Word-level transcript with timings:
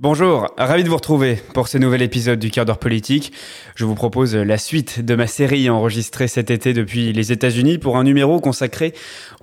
Bonjour, 0.00 0.52
ravi 0.58 0.82
de 0.82 0.88
vous 0.88 0.96
retrouver 0.96 1.38
pour 1.52 1.68
ce 1.68 1.78
nouvel 1.78 2.02
épisode 2.02 2.40
du 2.40 2.50
Quart 2.50 2.64
d'heure 2.64 2.80
politique. 2.80 3.32
Je 3.76 3.84
vous 3.84 3.94
propose 3.94 4.34
la 4.34 4.58
suite 4.58 5.04
de 5.04 5.14
ma 5.14 5.28
série 5.28 5.70
enregistrée 5.70 6.26
cet 6.26 6.50
été 6.50 6.72
depuis 6.72 7.12
les 7.12 7.30
États-Unis 7.30 7.78
pour 7.78 7.96
un 7.96 8.02
numéro 8.02 8.40
consacré 8.40 8.92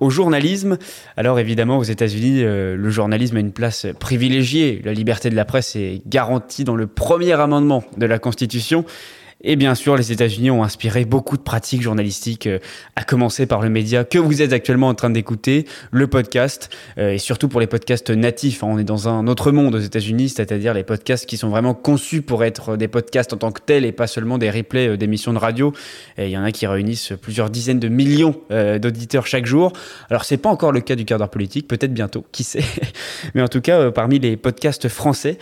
au 0.01 0.09
journalisme. 0.09 0.77
Alors 1.15 1.39
évidemment, 1.39 1.77
aux 1.77 1.83
États-Unis, 1.83 2.43
euh, 2.43 2.75
le 2.75 2.89
journalisme 2.89 3.37
a 3.37 3.39
une 3.39 3.53
place 3.53 3.87
privilégiée. 3.97 4.81
La 4.83 4.91
liberté 4.91 5.29
de 5.29 5.35
la 5.37 5.45
presse 5.45 5.77
est 5.77 6.01
garantie 6.05 6.65
dans 6.65 6.75
le 6.75 6.85
premier 6.85 7.31
amendement 7.31 7.85
de 7.95 8.05
la 8.05 8.19
Constitution. 8.19 8.83
Et 9.43 9.55
bien 9.55 9.73
sûr, 9.75 9.95
les 9.95 10.11
États-Unis 10.11 10.51
ont 10.51 10.63
inspiré 10.63 11.03
beaucoup 11.05 11.35
de 11.35 11.41
pratiques 11.41 11.81
journalistiques, 11.81 12.45
euh, 12.45 12.59
à 12.95 13.03
commencer 13.03 13.47
par 13.47 13.61
le 13.61 13.69
média 13.69 14.03
que 14.03 14.19
vous 14.19 14.41
êtes 14.41 14.53
actuellement 14.53 14.87
en 14.87 14.93
train 14.93 15.09
d'écouter, 15.09 15.65
le 15.91 16.07
podcast, 16.07 16.69
euh, 16.99 17.13
et 17.13 17.17
surtout 17.17 17.47
pour 17.47 17.59
les 17.59 17.67
podcasts 17.67 18.11
natifs. 18.11 18.63
Hein. 18.63 18.67
on 18.69 18.77
est 18.77 18.83
dans 18.83 19.07
un 19.07 19.27
autre 19.27 19.51
monde 19.51 19.73
aux 19.73 19.79
États-Unis, 19.79 20.29
c'est-à-dire 20.29 20.73
les 20.73 20.83
podcasts 20.83 21.25
qui 21.25 21.37
sont 21.37 21.49
vraiment 21.49 21.73
conçus 21.73 22.21
pour 22.21 22.43
être 22.43 22.77
des 22.77 22.87
podcasts 22.87 23.33
en 23.33 23.37
tant 23.37 23.51
que 23.51 23.61
tels 23.61 23.83
et 23.83 23.91
pas 23.91 24.07
seulement 24.07 24.37
des 24.37 24.51
replays 24.51 24.89
euh, 24.89 24.97
d'émissions 24.97 25.33
de 25.33 25.39
radio. 25.39 25.73
Il 26.17 26.29
y 26.29 26.37
en 26.37 26.43
a 26.43 26.51
qui 26.51 26.67
réunissent 26.67 27.13
plusieurs 27.19 27.49
dizaines 27.49 27.79
de 27.79 27.87
millions 27.87 28.35
d'auditeurs 28.49 29.25
chaque 29.25 29.45
jour. 29.45 29.73
Alors 30.09 30.23
c'est 30.23 30.37
pas 30.37 30.49
encore 30.49 30.71
le 30.71 30.81
cas 30.81 30.95
du 30.95 31.05
quart 31.05 31.17
d'heure 31.17 31.29
politique, 31.29 31.67
peut-être 31.67 31.93
bientôt, 31.93 32.25
qui 32.31 32.43
sait. 32.43 32.63
Mais 33.33 33.41
en 33.41 33.47
tout 33.47 33.61
cas, 33.61 33.91
parmi 33.91 34.19
les 34.19 34.37
podcasts 34.37 34.87
français 34.87 35.37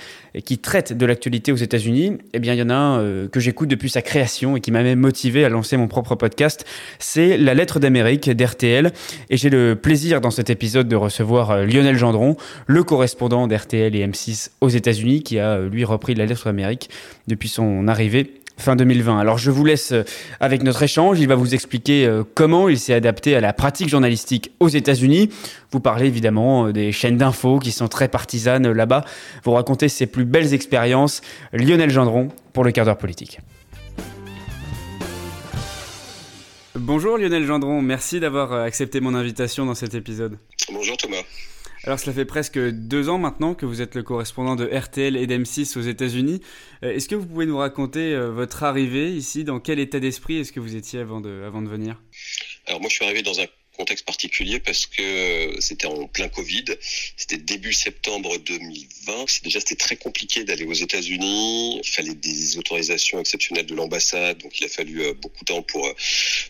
qui 0.45 0.57
traitent 0.57 0.93
de 0.93 1.05
l'actualité 1.05 1.51
aux 1.51 1.57
États-Unis, 1.57 2.17
eh 2.33 2.39
bien 2.39 2.53
il 2.53 2.59
y 2.59 2.63
en 2.63 2.69
a 2.69 2.75
un 2.75 3.27
que 3.27 3.39
j'écoute 3.39 3.69
depuis 3.69 3.88
sa 3.89 4.01
création 4.01 4.55
et 4.55 4.61
qui 4.61 4.71
m'a 4.71 4.83
même 4.83 4.99
motivé 4.99 5.43
à 5.45 5.49
lancer 5.49 5.77
mon 5.77 5.87
propre 5.87 6.15
podcast, 6.15 6.65
c'est 6.99 7.37
La 7.37 7.53
lettre 7.53 7.79
d'Amérique 7.79 8.29
d'RTL. 8.29 8.91
Et 9.29 9.37
j'ai 9.37 9.49
le 9.49 9.75
plaisir 9.75 10.21
dans 10.21 10.31
cet 10.31 10.49
épisode 10.49 10.87
de 10.87 10.95
recevoir 10.95 11.51
euh, 11.51 11.65
Lionel 11.65 11.97
Gendron, 11.97 12.37
le 12.67 12.83
correspondant 12.83 13.47
d'RTL 13.47 13.95
et 13.95 14.07
M6 14.07 14.51
aux 14.61 14.69
États-Unis, 14.69 15.23
qui 15.23 15.39
a 15.39 15.57
euh, 15.57 15.69
lui 15.69 15.83
repris 15.83 16.15
La 16.15 16.25
lettre 16.25 16.45
d'Amérique 16.45 16.89
depuis 17.27 17.49
son 17.49 17.87
arrivée 17.87 18.33
fin 18.57 18.75
2020. 18.75 19.19
Alors 19.19 19.37
je 19.37 19.51
vous 19.51 19.63
laisse 19.63 19.93
euh, 19.93 20.03
avec 20.39 20.63
notre 20.63 20.83
échange. 20.83 21.19
Il 21.19 21.27
va 21.27 21.35
vous 21.35 21.53
expliquer 21.53 22.09
comment 22.35 22.69
il 22.69 22.77
s'est 22.77 22.93
adapté 22.93 23.35
à 23.35 23.41
la 23.41 23.53
pratique 23.53 23.89
journalistique 23.89 24.51
aux 24.59 24.69
États-Unis. 24.69 25.29
Vous 25.71 25.79
parlez 25.79 26.07
évidemment 26.07 26.69
des 26.71 26.91
chaînes 26.91 27.17
d'infos 27.17 27.59
qui 27.59 27.71
sont 27.71 27.87
très 27.87 28.07
partisanes 28.07 28.71
là-bas. 28.71 29.05
Vous 29.43 29.51
racontez 29.51 29.89
ses 29.89 30.07
plus 30.07 30.25
belles 30.25 30.53
expériences. 30.53 31.21
Lionel 31.53 31.89
Gendron 31.89 32.29
pour 32.53 32.63
le 32.63 32.71
quart 32.71 32.85
d'heure 32.85 32.97
politique. 32.97 33.39
Bonjour 36.91 37.19
Lionel 37.19 37.45
Gendron, 37.45 37.83
merci 37.83 38.19
d'avoir 38.19 38.51
euh, 38.51 38.63
accepté 38.63 38.99
mon 38.99 39.13
invitation 39.13 39.67
dans 39.67 39.75
cet 39.75 39.93
épisode. 39.93 40.39
Bonjour 40.71 40.97
Thomas. 40.97 41.21
Alors 41.83 41.99
cela 41.99 42.13
fait 42.13 42.25
presque 42.25 42.57
deux 42.57 43.09
ans 43.09 43.19
maintenant 43.19 43.53
que 43.53 43.67
vous 43.67 43.83
êtes 43.83 43.93
le 43.93 44.01
correspondant 44.01 44.55
de 44.55 44.65
RTL 44.65 45.15
et 45.15 45.27
d'M6 45.27 45.77
aux 45.77 45.83
États-Unis. 45.83 46.41
Euh, 46.83 46.95
est-ce 46.95 47.07
que 47.07 47.13
vous 47.13 47.27
pouvez 47.27 47.45
nous 47.45 47.59
raconter 47.59 48.15
euh, 48.15 48.31
votre 48.31 48.63
arrivée 48.63 49.11
ici? 49.11 49.43
Dans 49.43 49.59
quel 49.59 49.77
état 49.77 49.99
d'esprit 49.99 50.39
est-ce 50.39 50.51
que 50.51 50.59
vous 50.59 50.75
étiez 50.75 50.99
avant 50.99 51.21
de, 51.21 51.43
avant 51.45 51.61
de 51.61 51.67
venir? 51.67 52.01
Alors 52.65 52.81
moi 52.81 52.89
je 52.89 52.95
suis 52.95 53.05
arrivé 53.05 53.21
dans 53.21 53.39
un 53.39 53.45
contexte 53.79 54.05
particulier 54.05 54.59
parce 54.59 54.85
que 54.85 55.55
c'était 55.59 55.87
en 55.87 56.05
plein 56.07 56.27
Covid. 56.27 56.65
C'était 57.15 57.37
début 57.37 57.71
septembre 57.71 58.37
2020. 58.37 59.41
Déjà, 59.43 59.59
c'était 59.61 59.75
très 59.75 59.95
compliqué 59.95 60.43
d'aller 60.43 60.65
aux 60.65 60.73
États-Unis. 60.73 61.79
Il 61.81 61.89
fallait 61.89 62.15
des 62.15 62.57
autorisations 62.57 63.19
exceptionnelles 63.19 63.65
de 63.65 63.75
l'ambassade, 63.75 64.37
donc 64.39 64.59
il 64.59 64.65
a 64.65 64.69
fallu 64.69 65.01
euh, 65.01 65.13
beaucoup 65.13 65.45
de 65.45 65.53
temps 65.53 65.61
pour 65.61 65.87
euh, 65.87 65.93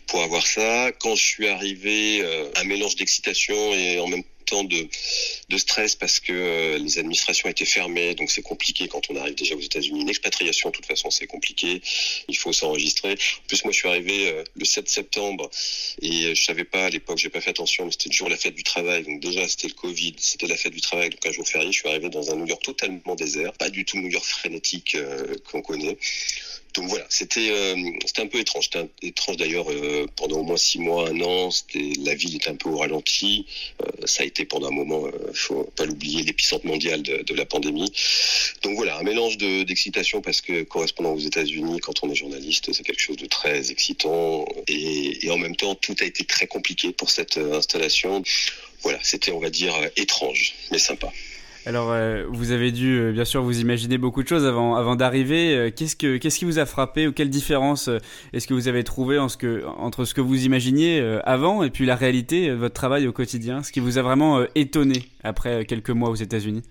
pour 0.07 0.23
avoir 0.23 0.45
ça. 0.47 0.91
Quand 0.99 1.15
je 1.15 1.23
suis 1.23 1.47
arrivé, 1.47 2.21
euh, 2.21 2.49
un 2.55 2.63
mélange 2.63 2.95
d'excitation 2.95 3.73
et 3.73 3.99
en 3.99 4.07
même 4.07 4.23
temps 4.23 4.38
de, 4.63 5.57
stress 5.57 5.95
parce 5.95 6.19
que 6.19 6.31
euh, 6.31 6.77
les 6.77 6.99
administrations 6.99 7.49
étaient 7.49 7.65
fermées, 7.65 8.15
donc 8.15 8.31
c'est 8.31 8.41
compliqué 8.41 8.87
quand 8.87 9.01
on 9.09 9.15
arrive 9.15 9.35
déjà 9.35 9.55
aux 9.55 9.59
États-Unis. 9.59 10.01
Une 10.01 10.09
expatriation, 10.09 10.69
de 10.69 10.75
toute 10.75 10.85
façon, 10.85 11.09
c'est 11.11 11.27
compliqué. 11.27 11.81
Il 12.27 12.37
faut 12.37 12.53
s'enregistrer. 12.53 13.13
En 13.13 13.47
plus, 13.47 13.63
moi, 13.63 13.73
je 13.73 13.77
suis 13.77 13.87
arrivé 13.87 14.29
euh, 14.29 14.43
le 14.55 14.65
7 14.65 14.87
septembre 14.89 15.49
et 16.01 16.25
euh, 16.25 16.35
je 16.35 16.43
savais 16.43 16.63
pas 16.63 16.85
à 16.85 16.89
l'époque, 16.89 17.17
j'ai 17.17 17.29
pas 17.29 17.41
fait 17.41 17.51
attention, 17.51 17.85
mais 17.85 17.91
c'était 17.91 18.09
toujours 18.09 18.29
la 18.29 18.37
fête 18.37 18.55
du 18.55 18.63
travail. 18.63 19.03
Donc 19.03 19.19
déjà, 19.19 19.47
c'était 19.47 19.67
le 19.67 19.73
Covid, 19.73 20.15
c'était 20.17 20.47
la 20.47 20.55
fête 20.57 20.73
du 20.73 20.81
travail, 20.81 21.09
donc 21.09 21.25
un 21.25 21.31
jour 21.31 21.47
férié. 21.47 21.71
Je 21.71 21.79
suis 21.79 21.89
arrivé 21.89 22.09
dans 22.09 22.31
un 22.31 22.35
New 22.35 22.47
York 22.47 22.63
totalement 22.63 23.15
désert, 23.15 23.53
pas 23.53 23.69
du 23.69 23.85
tout 23.85 23.97
New 23.97 24.09
York 24.09 24.25
frénétique 24.25 24.97
qu'on 25.51 25.61
connaît 25.61 25.97
donc 26.75 26.87
voilà, 26.87 27.05
c'était 27.09 27.49
euh, 27.49 27.75
c'était 28.05 28.21
un 28.21 28.27
peu 28.27 28.39
étrange. 28.39 28.69
C'était 28.71 28.87
étrange 29.01 29.37
d'ailleurs 29.37 29.69
euh, 29.71 30.05
pendant 30.15 30.39
au 30.39 30.43
moins 30.43 30.57
six 30.57 30.79
mois, 30.79 31.09
un 31.09 31.19
an. 31.21 31.49
La 32.03 32.13
ville 32.13 32.35
était 32.35 32.49
un 32.49 32.55
peu 32.55 32.69
au 32.69 32.77
ralenti. 32.77 33.45
Euh, 33.81 34.05
ça 34.05 34.23
a 34.23 34.25
été 34.25 34.45
pendant 34.45 34.67
un 34.67 34.71
moment, 34.71 35.07
faut 35.33 35.63
pas 35.75 35.85
l'oublier, 35.85 36.23
l'épicentre 36.23 36.65
mondial 36.65 37.01
de, 37.01 37.33
la 37.33 37.45
pandémie. 37.45 37.91
Donc 38.63 38.75
voilà, 38.75 38.97
un 38.97 39.03
mélange 39.03 39.37
d'excitation 39.37 40.21
parce 40.21 40.41
que 40.41 40.63
correspondant 40.63 41.13
aux 41.13 41.19
États-Unis, 41.19 41.79
quand 41.79 42.03
on 42.03 42.11
est 42.11 42.15
journaliste, 42.15 42.71
c'est 42.73 42.83
quelque 42.83 43.01
chose 43.01 43.17
de 43.17 43.25
très 43.25 43.71
excitant 43.71 44.45
et 44.67 45.29
en 45.29 45.37
même 45.37 45.55
temps 45.55 45.75
tout 45.75 45.95
a 46.01 46.05
été 46.05 46.23
très 46.25 46.47
compliqué 46.47 46.91
pour 46.91 47.09
cette 47.09 47.37
installation. 47.37 48.23
Voilà, 48.81 48.99
c'était 49.01 49.31
on 49.31 49.39
va 49.39 49.49
dire 49.49 49.73
étrange 49.95 50.55
mais 50.71 50.79
sympa. 50.79 51.11
Alors, 51.65 51.91
euh, 51.91 52.25
vous 52.29 52.51
avez 52.51 52.71
dû, 52.71 52.97
euh, 52.99 53.11
bien 53.11 53.25
sûr, 53.25 53.43
vous 53.43 53.59
imaginer 53.59 53.97
beaucoup 53.97 54.23
de 54.23 54.27
choses 54.27 54.45
avant, 54.45 54.75
avant 54.75 54.95
d'arriver. 54.95 55.53
Euh, 55.53 55.71
qu'est-ce, 55.71 55.95
que, 55.95 56.17
qu'est-ce 56.17 56.39
qui 56.39 56.45
vous 56.45 56.57
a 56.57 56.65
frappé 56.65 57.05
ou 57.07 57.11
quelle 57.11 57.29
différence 57.29 57.89
est-ce 58.33 58.47
que 58.47 58.53
vous 58.53 58.67
avez 58.67 58.83
trouvé 58.83 59.19
entre 59.19 60.05
ce 60.05 60.13
que 60.13 60.21
vous 60.21 60.45
imaginiez 60.45 60.99
avant 61.25 61.63
et 61.63 61.69
puis 61.69 61.85
la 61.85 61.95
réalité, 61.95 62.51
votre 62.51 62.73
travail 62.73 63.07
au 63.07 63.11
quotidien? 63.11 63.61
Ce 63.63 63.71
qui 63.71 63.79
vous 63.79 63.97
a 63.97 64.01
vraiment 64.01 64.45
étonné 64.55 65.03
après 65.23 65.65
quelques 65.65 65.89
mois 65.89 66.09
aux 66.09 66.15
États-Unis? 66.15 66.63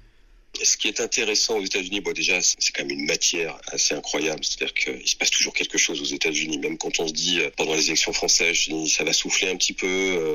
Ce 0.63 0.77
qui 0.77 0.89
est 0.89 1.01
intéressant 1.01 1.59
aux 1.59 1.65
États-Unis, 1.65 2.01
bon 2.01 2.13
déjà, 2.13 2.41
c'est 2.41 2.73
quand 2.75 2.83
même 2.85 2.99
une 2.99 3.07
matière 3.07 3.59
assez 3.69 3.95
incroyable. 3.95 4.43
C'est-à-dire 4.43 4.75
qu'il 4.75 5.07
se 5.07 5.17
passe 5.17 5.31
toujours 5.31 5.53
quelque 5.53 5.79
chose 5.79 6.01
aux 6.01 6.15
États-Unis. 6.15 6.59
Même 6.59 6.79
quand 6.79 6.99
on 6.99 7.07
se 7.07 7.13
dit 7.13 7.41
pendant 7.57 7.75
les 7.75 7.87
élections 7.87 8.13
françaises, 8.13 8.69
ça 8.89 9.05
va 9.05 9.13
souffler 9.13 9.51
un 9.51 9.57
petit 9.57 9.75
peu, 9.75 9.87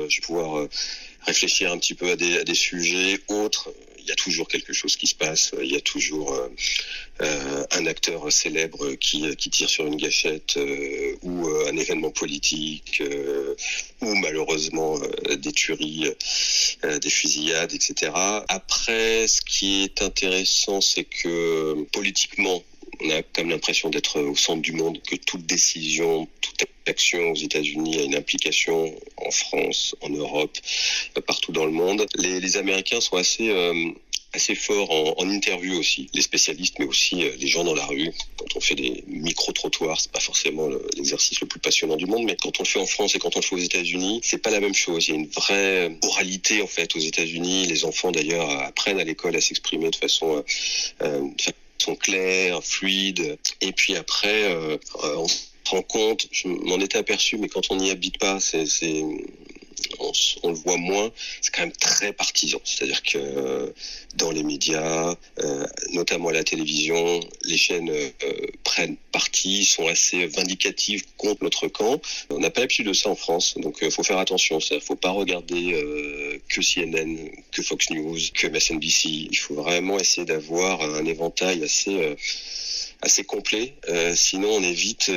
je 0.08 0.20
vais 0.20 0.26
pouvoir 0.26 0.68
réfléchir 1.26 1.72
un 1.72 1.78
petit 1.78 1.94
peu 1.94 2.10
à 2.10 2.16
des, 2.16 2.38
à 2.38 2.44
des 2.44 2.54
sujets 2.54 3.18
autres 3.28 3.70
il 4.04 4.08
y 4.08 4.12
a 4.12 4.16
toujours 4.16 4.46
quelque 4.48 4.72
chose 4.72 4.96
qui 4.96 5.06
se 5.06 5.14
passe. 5.14 5.52
Il 5.60 5.72
y 5.72 5.76
a 5.76 5.80
toujours 5.80 6.34
euh, 6.34 6.48
euh, 7.22 7.64
un 7.72 7.86
acteur 7.86 8.30
célèbre 8.30 8.94
qui, 8.94 9.34
tire 9.36 9.68
sur 9.68 9.86
une 9.86 9.96
gâchette 9.96 10.56
euh, 10.58 11.16
ou 11.22 11.48
un 11.68 11.76
événement 11.76 12.10
politique 12.10 13.02
ou 14.00 14.14
malheureusement 14.16 14.98
des 15.36 15.52
tueries, 15.52 16.10
des 16.82 17.10
fusillades, 17.10 17.72
etc. 17.72 18.12
Après, 18.48 19.26
ce 19.26 19.40
qui 19.40 19.84
est 19.84 20.02
intéressant, 20.02 20.80
c'est 20.80 21.04
que 21.04 21.84
politiquement, 21.92 22.62
on 23.04 23.10
a 23.10 23.22
comme 23.22 23.50
l'impression 23.50 23.90
d'être 23.90 24.20
au 24.20 24.36
centre 24.36 24.62
du 24.62 24.72
monde, 24.72 25.00
que 25.02 25.16
toute 25.16 25.46
décision, 25.46 26.28
toute 26.40 26.64
action 26.86 27.30
aux 27.30 27.36
États-Unis 27.36 27.98
a 27.98 28.02
une 28.02 28.14
implication 28.14 28.94
en 29.16 29.30
France, 29.30 29.94
en 30.00 30.10
Europe, 30.10 30.56
euh, 31.16 31.20
partout 31.20 31.52
dans 31.52 31.64
le 31.64 31.72
monde. 31.72 32.06
Les, 32.16 32.56
Américains 32.56 33.00
sont 33.00 33.16
assez 33.16 33.50
euh, 33.50 33.90
assez 34.34 34.54
forts 34.54 34.90
en, 34.90 35.14
en, 35.18 35.30
interview 35.30 35.78
aussi, 35.78 36.08
les 36.12 36.22
spécialistes, 36.22 36.78
mais 36.78 36.86
aussi 36.86 37.22
euh, 37.22 37.30
les 37.38 37.46
gens 37.46 37.64
dans 37.64 37.74
la 37.74 37.86
rue. 37.86 38.10
Quand 38.36 38.56
on 38.56 38.60
fait 38.60 38.74
des 38.74 39.04
micro-trottoirs, 39.06 40.00
c'est 40.00 40.10
pas 40.10 40.20
forcément 40.20 40.68
l'exercice 40.96 41.40
le, 41.40 41.46
plus 41.46 41.60
passionnant 41.60 41.96
du 41.96 42.06
monde, 42.06 42.24
mais 42.24 42.36
quand 42.36 42.60
on 42.60 42.62
le 42.62 42.68
fait 42.68 42.80
en 42.80 42.86
France 42.86 43.14
et 43.14 43.18
quand 43.18 43.36
on 43.36 43.40
le 43.40 43.44
fait 43.44 43.54
aux 43.54 43.58
États-Unis, 43.58 44.20
c'est 44.22 44.38
pas 44.38 44.50
la 44.50 44.60
même 44.60 44.74
chose. 44.74 45.08
Il 45.08 45.10
y 45.10 45.14
a 45.14 45.20
une 45.20 45.28
vraie 45.28 45.98
oralité 46.02 46.62
en 46.62 46.66
fait 46.66 46.94
aux 46.96 47.00
États-Unis. 47.00 47.66
Les 47.66 47.84
enfants 47.84 48.10
d'ailleurs 48.10 48.50
apprennent 48.50 49.00
à 49.00 49.04
l'école 49.04 49.36
à 49.36 49.40
s'exprimer 49.40 49.90
de 49.90 49.96
façon, 49.96 50.44
euh, 51.02 51.28
de 51.84 51.90
façon 51.90 51.96
claire, 51.96 52.62
fluide. 52.62 53.38
Et 53.60 53.72
puis 53.72 53.96
après, 53.96 54.54
euh, 54.54 54.76
on 55.02 55.26
rend 55.70 55.82
compte, 55.82 56.26
je 56.30 56.48
m'en 56.48 56.78
étais 56.78 56.98
aperçu, 56.98 57.36
mais 57.38 57.48
quand 57.48 57.70
on 57.70 57.76
n'y 57.76 57.90
habite 57.90 58.18
pas, 58.18 58.40
c'est 58.40 58.66
on, 60.42 60.48
le 60.48 60.54
voit 60.54 60.76
moins, 60.76 61.10
c'est 61.40 61.52
quand 61.52 61.62
même 61.62 61.72
très 61.72 62.12
partisan. 62.12 62.60
C'est-à-dire 62.64 63.02
que 63.02 63.18
euh, 63.18 63.70
dans 64.16 64.30
les 64.30 64.42
médias, 64.42 65.14
euh, 65.40 65.66
notamment 65.92 66.28
à 66.28 66.32
la 66.32 66.44
télévision, 66.44 67.20
les 67.44 67.56
chaînes 67.56 67.90
euh, 67.90 68.10
prennent 68.62 68.96
parti, 69.12 69.64
sont 69.64 69.86
assez 69.88 70.26
vindicatives 70.26 71.04
contre 71.16 71.42
notre 71.44 71.68
camp. 71.68 72.00
On 72.30 72.38
n'a 72.38 72.50
pas 72.50 72.60
l'habitude 72.60 72.86
de 72.86 72.92
ça 72.92 73.10
en 73.10 73.14
France, 73.14 73.54
donc 73.58 73.78
il 73.82 73.90
faut 73.90 74.02
faire 74.02 74.18
attention. 74.18 74.58
Il 74.58 74.76
ne 74.76 74.80
faut 74.80 74.96
pas 74.96 75.10
regarder 75.10 76.40
que 76.48 76.62
CNN, 76.62 77.30
que 77.52 77.62
Fox 77.62 77.90
News, 77.90 78.18
que 78.34 78.46
MSNBC. 78.46 79.08
Il 79.30 79.36
faut 79.36 79.54
vraiment 79.54 79.98
essayer 79.98 80.24
d'avoir 80.24 80.82
un 80.82 81.04
éventail 81.04 81.62
assez 81.62 83.24
complet. 83.24 83.74
sinon, 84.14 84.48
on 84.50 84.62
évite 84.62 85.10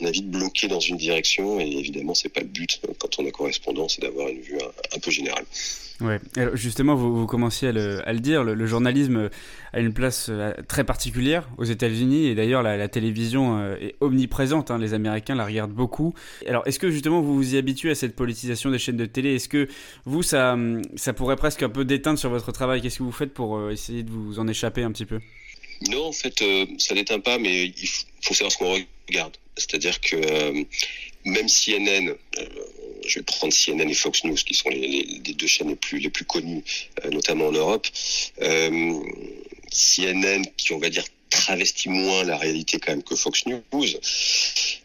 on 0.00 0.06
a 0.06 0.10
vite 0.10 0.30
bloqué 0.30 0.68
dans 0.68 0.80
une 0.80 0.96
direction 0.96 1.60
et 1.60 1.66
évidemment 1.66 2.14
c'est 2.14 2.28
pas 2.28 2.40
le 2.40 2.46
but 2.46 2.80
quand 2.98 3.18
on 3.18 3.26
est 3.26 3.30
correspondant, 3.30 3.88
c'est 3.88 4.02
d'avoir 4.02 4.28
une 4.28 4.40
vue 4.40 4.58
un, 4.94 4.98
peu 4.98 5.10
générale. 5.10 5.44
Ouais, 6.00 6.20
Alors 6.36 6.54
justement, 6.56 6.94
vous, 6.94 7.20
vous 7.20 7.26
commenciez 7.26 7.68
à 7.68 7.72
le, 7.72 8.20
dire, 8.20 8.44
le, 8.44 8.66
journalisme 8.66 9.30
a 9.72 9.80
une 9.80 9.92
place 9.92 10.28
euh, 10.30 10.52
très 10.68 10.84
particulière 10.84 11.48
aux 11.58 11.64
États-Unis 11.64 12.26
et 12.26 12.34
d'ailleurs 12.36 12.62
la, 12.62 12.88
télévision 12.88 13.58
euh, 13.58 13.76
est 13.80 13.96
omniprésente. 14.00 14.70
Hein, 14.70 14.78
les 14.78 14.94
Américains 14.94 15.34
la 15.34 15.44
regardent 15.44 15.72
beaucoup. 15.72 16.14
Alors, 16.46 16.62
est-ce 16.66 16.78
que 16.78 16.90
justement 16.90 17.20
vous 17.20 17.34
vous 17.34 17.54
y 17.54 17.58
habituez 17.58 17.90
à 17.90 17.94
cette 17.96 18.14
politisation 18.14 18.70
des 18.70 18.78
chaînes 18.78 18.96
de 18.96 19.06
télé? 19.06 19.34
Est-ce 19.34 19.48
que 19.48 19.68
vous, 20.04 20.22
ça, 20.22 20.56
ça 20.94 21.12
pourrait 21.12 21.36
presque 21.36 21.62
un 21.64 21.68
peu 21.68 21.84
déteindre 21.84 22.18
sur 22.18 22.30
votre 22.30 22.52
travail? 22.52 22.80
Qu'est-ce 22.80 22.98
que 22.98 23.02
vous 23.02 23.12
faites 23.12 23.34
pour 23.34 23.56
euh, 23.56 23.70
essayer 23.70 24.04
de 24.04 24.10
vous 24.10 24.38
en 24.38 24.46
échapper 24.46 24.84
un 24.84 24.92
petit 24.92 25.06
peu? 25.06 25.18
Non, 25.82 26.06
en 26.06 26.12
fait, 26.12 26.42
ça 26.78 26.94
n'éteint 26.94 27.20
pas, 27.20 27.38
mais 27.38 27.66
il 27.66 27.88
faut 28.22 28.34
savoir 28.34 28.52
ce 28.52 28.58
qu'on 28.58 28.84
regarde. 29.08 29.36
C'est-à-dire 29.58 30.00
que 30.00 30.16
euh, 30.16 30.64
même 31.24 31.48
CNN, 31.48 32.08
euh, 32.08 32.14
je 33.06 33.18
vais 33.18 33.24
prendre 33.24 33.52
CNN 33.52 33.88
et 33.88 33.94
Fox 33.94 34.24
News, 34.24 34.36
qui 34.36 34.54
sont 34.54 34.70
les, 34.70 35.20
deux 35.20 35.46
chaînes 35.46 35.68
les 35.68 35.76
plus, 35.76 35.98
les 35.98 36.10
plus 36.10 36.24
connues, 36.24 36.64
euh, 37.04 37.10
notamment 37.10 37.48
en 37.48 37.52
Europe, 37.52 37.86
CNN, 38.38 40.42
qui 40.56 40.72
on 40.72 40.78
va 40.78 40.90
dire 40.90 41.04
travestit 41.48 41.88
moins 41.88 42.24
la 42.24 42.36
réalité 42.36 42.78
quand 42.78 42.92
même 42.92 43.02
que 43.02 43.16
Fox 43.16 43.46
News, 43.46 43.86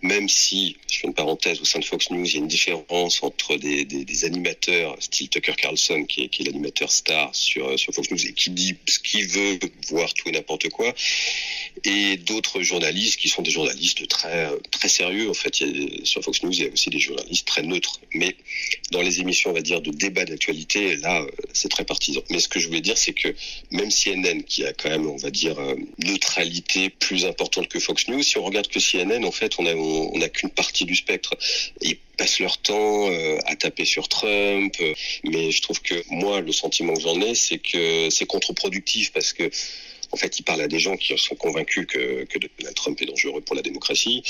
même 0.02 0.30
si, 0.30 0.78
je 0.90 1.00
fais 1.00 1.08
une 1.08 1.14
parenthèse, 1.14 1.60
au 1.60 1.66
sein 1.66 1.80
de 1.80 1.84
Fox 1.84 2.10
News, 2.10 2.26
il 2.26 2.34
y 2.34 2.36
a 2.36 2.40
une 2.40 2.48
différence 2.48 3.22
entre 3.22 3.58
des, 3.58 4.26
animateurs, 4.26 4.96
style 5.02 5.28
Tucker 5.28 5.56
Carlson, 5.56 6.06
qui 6.06 6.24
est, 6.24 6.44
l'animateur 6.46 6.90
star 6.90 7.36
sur, 7.36 7.78
sur 7.78 7.94
Fox 7.94 8.10
News 8.12 8.26
et 8.26 8.32
qui 8.32 8.50
dit 8.52 8.78
ce 8.88 9.00
qu'il 9.00 9.28
veut, 9.28 9.60
voir 9.90 10.14
tout 10.14 10.30
et 10.30 10.32
n'importe 10.32 10.70
quoi, 10.70 10.94
et 11.86 12.18
d'autres 12.18 12.62
journalistes 12.62 13.20
qui 13.20 13.30
sont 13.30 13.42
des 13.42 13.52
journalistes 13.52 14.08
très, 14.08 14.50
très 14.72 14.90
sérieux. 14.90 15.30
En 15.30 15.34
fait, 15.34 15.60
il 15.62 15.98
y 15.98 16.02
a, 16.02 16.06
sur 16.06 16.24
Fox 16.24 16.44
News, 16.44 16.52
il 16.54 16.64
y 16.64 16.68
a 16.68 16.72
aussi 16.72 16.90
des 16.90 17.00
journalistes 17.00 17.48
très 17.48 17.62
neutres. 17.62 18.00
Mais 18.14 18.36
dans 18.92 19.02
les 19.02 19.20
émissions, 19.20 19.50
on 19.50 19.54
va 19.54 19.62
dire, 19.62 19.82
de 19.82 19.92
débat 19.92 20.26
d'actualité, 20.26 20.96
là, 20.98 21.26
c'est 21.54 21.70
très 21.70 21.86
partisan. 21.86 22.22
Mais 22.30 22.40
ce 22.40 22.48
que 22.48 22.60
je 22.60 22.68
voulais 22.68 22.82
dire, 22.82 22.98
c'est 22.98 23.14
que 23.14 23.36
même 23.72 23.92
CNN, 23.92 24.44
qui 24.44 24.66
a 24.66 24.74
quand 24.74 24.90
même, 24.90 25.08
on 25.08 25.18
va 25.18 25.30
dire, 25.30 25.60
euh, 25.60 25.76
neutralité 26.00 26.90
plus 26.90 27.26
importante 27.26 27.68
que 27.68 27.80
Fox 27.80 28.08
News, 28.08 28.24
si 28.24 28.38
on 28.38 28.44
regarde 28.44 28.68
que 28.68 28.80
CNN, 28.80 29.26
en 29.26 29.32
fait, 29.32 29.54
on 29.60 29.66
a, 29.66 29.74
on 29.74 30.18
n'a 30.18 30.30
qu'une 30.30 30.50
partie 30.50 30.86
du 30.86 30.96
spectre. 30.96 31.36
Ils 31.82 31.98
passent 32.18 32.40
leur 32.40 32.58
temps 32.58 33.10
euh, 33.10 33.38
à 33.46 33.56
taper 33.56 33.86
sur 33.86 34.08
Trump, 34.08 34.74
euh, 34.80 34.94
mais 35.24 35.52
je 35.52 35.62
trouve 35.62 35.82
que 35.82 36.04
moi, 36.10 36.42
le 36.42 36.52
sentiment 36.52 36.94
que 36.94 37.02
j'en 37.02 37.20
ai, 37.22 37.36
c'est 37.36 37.58
que 37.58 38.10
c'est 38.10 38.26
contre-productif 38.26 39.12
parce 39.12 39.34
que 39.34 39.50
en 40.14 40.16
fait, 40.16 40.40
ils 40.40 40.44
parlent 40.44 40.62
à 40.62 40.68
des 40.68 40.78
gens 40.78 40.96
qui 40.96 41.18
sont 41.18 41.36
convaincus 41.36 41.88
que, 41.88 42.24
que 42.26 42.38
Donald 42.60 42.76
Trump 42.76 43.02
est 43.02 43.06
dangereux 43.06 43.42
pour 43.42 43.56
la 43.56 43.64
démocratie, 43.64 44.22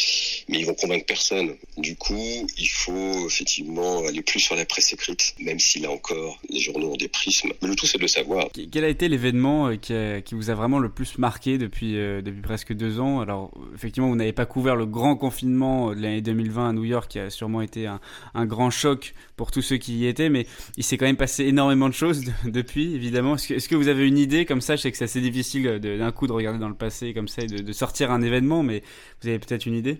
mais 0.47 0.59
ils 0.59 0.65
vont 0.65 0.73
convaincre 0.73 1.05
personne. 1.05 1.55
Du 1.77 1.97
coup, 1.97 2.47
il 2.57 2.69
faut 2.69 3.27
effectivement 3.27 4.05
aller 4.07 4.21
plus 4.21 4.39
sur 4.39 4.55
la 4.55 4.65
presse 4.65 4.93
écrite, 4.93 5.35
même 5.39 5.59
si 5.59 5.79
là 5.79 5.91
encore, 5.91 6.39
les 6.49 6.61
journaux 6.61 6.93
ont 6.93 6.95
des 6.95 7.09
prismes. 7.09 7.51
Mais 7.61 7.67
le 7.67 7.75
tout, 7.75 7.85
c'est 7.85 7.99
de 7.99 8.07
savoir. 8.07 8.47
Quel 8.71 8.85
a 8.85 8.87
été 8.87 9.09
l'événement 9.09 9.67
euh, 9.67 9.75
qui, 9.75 9.93
qui, 10.23 10.35
vous 10.35 10.49
a 10.49 10.55
vraiment 10.55 10.79
le 10.79 10.89
plus 10.89 11.17
marqué 11.17 11.57
depuis, 11.57 11.97
euh, 11.97 12.21
depuis 12.21 12.41
presque 12.41 12.73
deux 12.73 13.01
ans? 13.01 13.19
Alors, 13.19 13.51
effectivement, 13.75 14.07
vous 14.07 14.15
n'avez 14.15 14.33
pas 14.33 14.45
couvert 14.45 14.77
le 14.77 14.85
grand 14.85 15.17
confinement 15.17 15.93
de 15.93 16.01
l'année 16.01 16.21
2020 16.21 16.69
à 16.69 16.73
New 16.73 16.85
York, 16.85 17.11
qui 17.11 17.19
a 17.19 17.29
sûrement 17.29 17.61
été 17.61 17.87
un, 17.87 17.99
un 18.33 18.45
grand 18.45 18.69
choc 18.69 19.13
pour 19.35 19.51
tous 19.51 19.61
ceux 19.61 19.77
qui 19.77 19.97
y 19.97 20.07
étaient, 20.07 20.29
mais 20.29 20.47
il 20.77 20.83
s'est 20.83 20.97
quand 20.97 21.05
même 21.05 21.17
passé 21.17 21.43
énormément 21.45 21.89
de 21.89 21.93
choses 21.93 22.23
depuis, 22.45 22.95
évidemment. 22.95 23.35
Est-ce 23.35 23.67
que, 23.67 23.73
que, 23.73 23.75
vous 23.75 23.89
avez 23.89 24.07
une 24.07 24.17
idée 24.17 24.45
comme 24.45 24.61
ça? 24.61 24.75
Je 24.77 24.81
sais 24.81 24.91
que 24.91 24.97
c'est 24.97 25.05
assez 25.05 25.21
difficile 25.21 25.72
d'un 25.79 26.11
coup 26.11 26.27
de 26.27 26.31
regarder 26.31 26.59
dans 26.59 26.69
le 26.69 26.75
passé 26.75 27.13
comme 27.13 27.27
ça 27.27 27.43
et 27.43 27.47
de, 27.47 27.73
sortir 27.73 28.11
un 28.11 28.21
événement, 28.21 28.63
mais 28.63 28.83
vous 29.21 29.29
avez 29.29 29.39
peut-être 29.39 29.65
une 29.65 29.75
idée? 29.75 29.97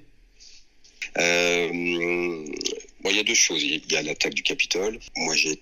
Euh, 1.18 1.70
Il 1.72 3.16
y 3.16 3.20
a 3.20 3.24
deux 3.24 3.34
choses. 3.34 3.62
Il 3.64 3.92
y 3.92 3.96
a 3.96 4.02
l'attaque 4.02 4.34
du 4.34 4.44
Capitole. 4.44 5.00
Moi, 5.16 5.36
j'ai 5.36 5.60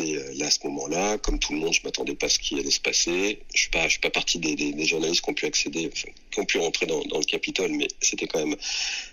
euh, 0.00 0.34
là 0.36 0.46
à 0.46 0.50
ce 0.50 0.60
moment-là. 0.64 1.18
Comme 1.18 1.38
tout 1.38 1.52
le 1.52 1.58
monde, 1.58 1.72
je 1.72 1.80
m'attendais 1.84 2.14
pas 2.14 2.26
à 2.26 2.28
ce 2.28 2.38
qui 2.38 2.58
allait 2.58 2.70
se 2.70 2.80
passer. 2.80 3.40
Je 3.54 3.62
suis 3.62 3.70
suis 3.90 4.00
pas 4.00 4.10
partie 4.10 4.38
des, 4.38 4.86
journalistes 4.86 5.22
qui 5.22 5.30
ont 5.30 5.34
pu 5.34 5.46
accéder, 5.46 5.90
qui 6.30 6.40
ont 6.40 6.44
pu 6.44 6.58
rentrer 6.58 6.86
dans, 6.86 7.00
le 7.00 7.24
Capitole, 7.24 7.72
mais 7.72 7.88
c'était 8.00 8.26
quand 8.26 8.44
même 8.44 8.56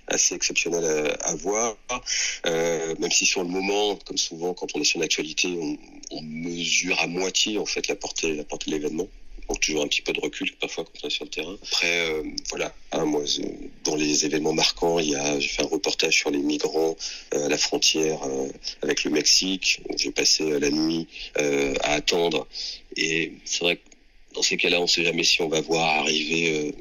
assez 0.08 0.36
exceptionnel 0.36 0.84
à, 0.84 1.30
à 1.30 1.36
voir. 1.36 1.78
Euh, 2.46 2.96
même 3.00 3.12
si 3.12 3.26
sur 3.26 3.44
le 3.44 3.50
moment, 3.50 3.96
comme 4.06 4.18
souvent 4.18 4.54
quand 4.54 4.68
on 4.76 4.82
est 4.82 4.86
sur 4.86 5.00
l'actualité, 5.00 5.48
on, 5.48 5.78
on 6.12 6.22
mesure 6.22 7.00
à 7.00 7.08
moitié 7.08 7.58
en 7.58 7.66
fait 7.66 7.88
la 7.88 7.96
portée, 7.96 8.36
la 8.36 8.44
portée 8.44 8.72
de 8.72 8.76
l'événement 8.76 9.08
toujours 9.60 9.84
un 9.84 9.88
petit 9.88 10.02
peu 10.02 10.14
de 10.14 10.20
recul 10.20 10.52
parfois 10.56 10.86
quand 10.86 11.04
on 11.04 11.08
est 11.08 11.12
sur 11.12 11.26
le 11.26 11.30
terrain. 11.30 11.58
Après, 11.64 12.10
euh, 12.10 12.24
voilà, 12.50 12.74
hein, 12.92 13.06
moi, 13.06 13.22
dans 13.84 13.96
les 13.96 14.26
événements 14.26 14.54
marquants, 14.54 15.00
il 15.00 15.10
y 15.10 15.16
a, 15.16 15.40
j'ai 15.40 15.48
fait 15.48 15.64
un 15.64 15.68
reportage 15.68 16.16
sur 16.16 16.32
les 16.32 16.40
migrants 16.40 16.96
euh, 17.34 17.46
à 17.46 17.50
la 17.50 17.58
frontière 17.58 18.22
euh, 18.24 18.48
avec 18.82 19.04
le 19.04 19.12
Mexique, 19.12 19.82
j'ai 19.98 20.12
passé 20.12 20.60
la 20.60 20.70
nuit 20.70 21.08
à 21.36 21.94
attendre. 21.94 22.48
Et 22.98 23.34
c'est 23.46 23.62
vrai 23.62 23.78
que 23.78 23.82
dans 24.36 24.42
ces 24.42 24.58
cas-là, 24.58 24.80
on 24.80 24.84
ne 24.84 24.88
sait 24.88 25.04
jamais 25.04 25.24
si 25.24 25.42
on 25.42 25.50
va 25.50 25.62
voir 25.62 26.00
arriver 26.00 26.74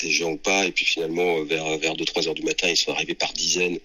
des 0.00 0.10
gens 0.10 0.32
ou 0.32 0.36
pas. 0.36 0.66
Et 0.66 0.72
puis 0.72 0.84
finalement, 0.84 1.42
vers, 1.44 1.78
vers 1.78 1.94
2-3 1.94 2.28
heures 2.28 2.34
du 2.34 2.42
matin, 2.42 2.68
ils 2.68 2.76
sont 2.76 2.92
arrivés 2.92 3.14
par 3.14 3.32
dizaines 3.32 3.78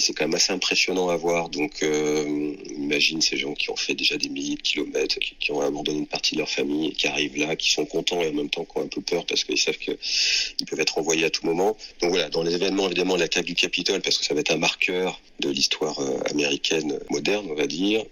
et 0.00 0.02
c'est 0.02 0.14
quand 0.14 0.24
même 0.24 0.34
assez 0.34 0.50
impressionnant 0.50 1.10
à 1.10 1.16
voir. 1.18 1.50
Donc, 1.50 1.82
euh, 1.82 2.54
imagine 2.74 3.20
ces 3.20 3.36
gens 3.36 3.52
qui 3.52 3.68
ont 3.68 3.76
fait 3.76 3.94
déjà 3.94 4.16
des 4.16 4.30
milliers 4.30 4.56
de 4.56 4.62
kilomètres, 4.62 5.18
qui, 5.18 5.52
ont 5.52 5.60
abandonné 5.60 5.98
une 5.98 6.06
partie 6.06 6.36
de 6.36 6.38
leur 6.38 6.48
famille 6.48 6.92
qui 6.92 7.06
arrivent 7.06 7.36
là, 7.36 7.54
qui 7.54 7.70
sont 7.70 7.84
contents 7.84 8.22
et 8.22 8.28
en 8.28 8.32
même 8.32 8.48
temps 8.48 8.64
qui 8.64 8.78
ont 8.78 8.82
un 8.82 8.86
peu 8.86 9.02
peur 9.02 9.26
parce 9.26 9.44
qu'ils 9.44 9.58
savent 9.58 9.76
qu'ils 9.76 9.96
peuvent 10.66 10.80
être 10.80 10.96
envoyés 10.96 11.26
à 11.26 11.30
tout 11.30 11.44
moment. 11.44 11.76
Donc 12.00 12.12
voilà, 12.12 12.30
dans 12.30 12.42
les 12.42 12.54
événements, 12.54 12.86
évidemment, 12.86 13.16
l'attaque 13.16 13.44
du 13.44 13.54
Capitole, 13.54 14.00
parce 14.00 14.16
que 14.16 14.24
ça 14.24 14.32
va 14.32 14.40
être 14.40 14.52
un 14.52 14.56
marqueur 14.56 15.20
de 15.40 15.50
l'histoire 15.50 15.98
euh, 16.00 16.18
américaine 16.30 16.98
moderne, 17.10 17.46
on 17.50 17.54
va 17.54 17.66
dire 17.66 18.02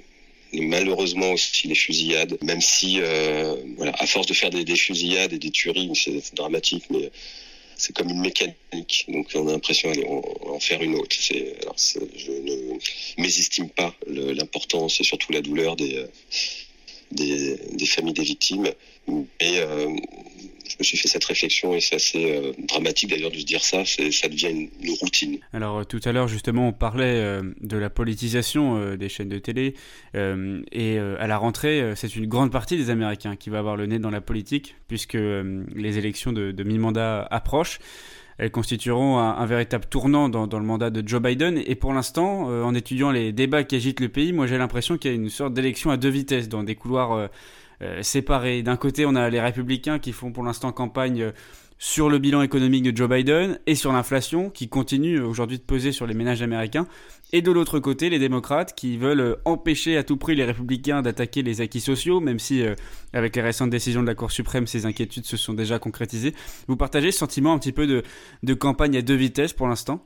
malheureusement 0.53 1.33
aussi 1.33 1.69
les 1.69 1.75
fusillades, 1.75 2.39
même 2.43 2.63
si, 2.63 3.01
euh, 3.01 3.55
voilà, 3.77 3.93
à 3.99 4.07
force 4.07 4.27
de 4.27 4.33
faire 4.33 4.49
des 4.49 4.77
fusillades 4.77 5.35
et 5.35 5.39
des 5.39 5.51
tueries, 5.51 5.91
c'est 5.95 6.35
dramatique, 6.35 6.85
mais 6.89 7.11
c'est 7.79 7.97
comme 7.97 8.11
une 8.11 8.21
mécanique. 8.21 9.07
Donc 9.09 9.31
on 9.35 9.49
a 9.49 9.53
l'impression 9.53 9.89
d'aller 9.89 10.07
en, 10.07 10.59
faire 10.61 10.83
une 10.83 10.97
autre. 10.97 11.17
Je 11.21 12.31
ne 12.31 12.79
mésestime 13.23 13.71
pas 13.71 13.95
l'importance 14.07 15.01
et 15.01 15.05
surtout 15.05 15.33
la 15.33 15.41
douleur 15.41 15.77
des, 15.77 15.97
euh, 15.97 17.87
familles 17.87 18.15
des 18.15 18.25
victimes. 18.25 18.71
Mais 19.07 19.25
euh, 19.41 19.97
je 20.69 20.77
me 20.79 20.85
suis 20.85 20.99
fait 20.99 21.09
cette 21.09 21.25
réflexion 21.25 21.75
et 21.75 21.81
c'est 21.81 21.97
assez 21.97 22.33
euh, 22.33 22.53
dramatique 22.69 23.11
d'ailleurs 23.11 23.31
de 23.31 23.39
se 23.39 23.45
dire 23.45 23.63
ça, 23.63 23.85
ça 23.85 24.29
devient 24.29 24.69
une, 24.81 24.91
routine. 25.01 25.39
Alors 25.53 25.79
euh, 25.79 25.85
tout 25.85 26.01
à 26.05 26.13
l'heure 26.13 26.29
justement 26.29 26.69
on 26.69 26.73
parlait 26.73 27.05
euh, 27.17 27.43
de 27.61 27.77
la 27.77 27.91
politisation 27.91 28.97
des 28.97 29.09
chaînes 29.09 29.29
de 29.29 29.39
télé 29.39 29.75
et 30.15 30.99
à 30.99 31.27
la 31.27 31.39
rentrée 31.39 31.93
c'est 31.95 32.15
une 32.17 32.27
grande 32.27 32.51
partie 32.51 32.77
des 32.77 32.91
Américains 32.91 33.37
qui 33.37 33.51
va 33.51 33.59
avoir 33.59 33.77
le 33.77 33.87
nez 33.87 33.99
dans 33.99 34.11
la 34.11 34.21
politique 34.21 34.75
puisque 34.89 35.15
les 35.15 35.99
élections 35.99 36.33
de, 36.33 36.63
mi-mandat 36.63 37.27
approchent. 37.31 37.79
Elles 38.39 38.51
constitueront 38.51 39.19
un, 39.19 39.47
véritable 39.47 39.87
tournant 39.87 40.29
dans, 40.29 40.47
le 40.47 40.65
mandat 40.65 40.91
de 40.91 41.07
Joe 41.07 41.21
Biden. 41.21 41.61
Et 41.67 41.75
pour 41.75 41.93
l'instant, 41.93 42.43
en 42.43 42.75
étudiant 42.75 43.11
les 43.11 43.33
débats 43.33 43.65
qui 43.65 43.77
agitent 43.77 44.01
le 44.01 44.09
pays, 44.09 44.33
moi 44.33 44.47
j'ai 44.47 44.59
l'impression 44.59 44.97
qu'il 44.97 45.11
y 45.11 45.15
a 45.15 45.17
une 45.17 45.31
sorte 45.31 45.55
d'élection 45.55 45.91
à 45.91 45.97
deux 45.97 46.11
vitesses, 46.11 46.49
dans 46.49 46.63
des 46.63 46.75
couloirs 46.75 47.29
séparés. 48.03 48.63
D'un 48.63 48.77
côté, 48.77 49.07
on 49.07 49.15
a 49.15 49.29
les 49.31 49.41
républicains 49.41 49.99
qui 49.99 50.13
font 50.13 50.33
pour 50.33 50.43
l'instant 50.43 50.73
campagne 50.73 51.23
euh, 51.23 51.33
sur 51.79 52.09
le 52.09 52.19
bilan 52.19 52.43
économique 52.43 52.83
de 52.83 52.97
Joe 52.97 53.09
Biden 53.09 53.61
et 53.67 53.77
sur 53.77 53.93
l'inflation 53.93 54.51
qui 54.51 54.69
continue 54.69 55.21
aujourd'hui 55.21 55.59
de 55.59 55.63
peser 55.63 55.93
sur 55.93 56.07
les 56.07 56.15
ménages 56.15 56.43
américains. 56.43 56.89
Et 57.33 57.41
de 57.41 57.53
l'autre 57.53 57.79
côté, 57.79 58.11
les 58.11 58.19
démocrates 58.19 58.75
qui 58.75 58.97
veulent 58.97 59.21
euh, 59.21 59.37
empêcher 59.45 59.97
à 59.97 60.03
tout 60.03 60.17
prix 60.17 60.35
les 60.35 60.45
républicains 60.45 61.03
d'attaquer 61.03 61.43
les 61.43 61.61
acquis 61.61 61.81
sociaux, 61.81 62.21
même 62.21 62.39
si 62.39 62.65
avec 63.13 63.37
les 63.37 63.43
récentes 63.43 63.71
décisions 63.71 64.03
de 64.03 64.09
la 64.09 64.15
Cour 64.15 64.33
suprême, 64.33 64.67
ces 64.67 64.87
inquiétudes 64.87 65.25
se 65.27 65.37
sont 65.37 65.55
déjà 65.55 65.79
concrétisées. 65.79 66.35
Vous 66.67 66.77
partagez 66.77 67.13
ce 67.13 67.19
sentiment 67.19 67.53
un 67.53 67.59
petit 67.59 67.73
peu 67.73 67.87
de 68.43 68.55
campagne 68.55 68.97
à 68.97 69.03
deux 69.03 69.15
vitesses 69.15 69.53
pour 69.53 69.69
l'instant? 69.69 70.03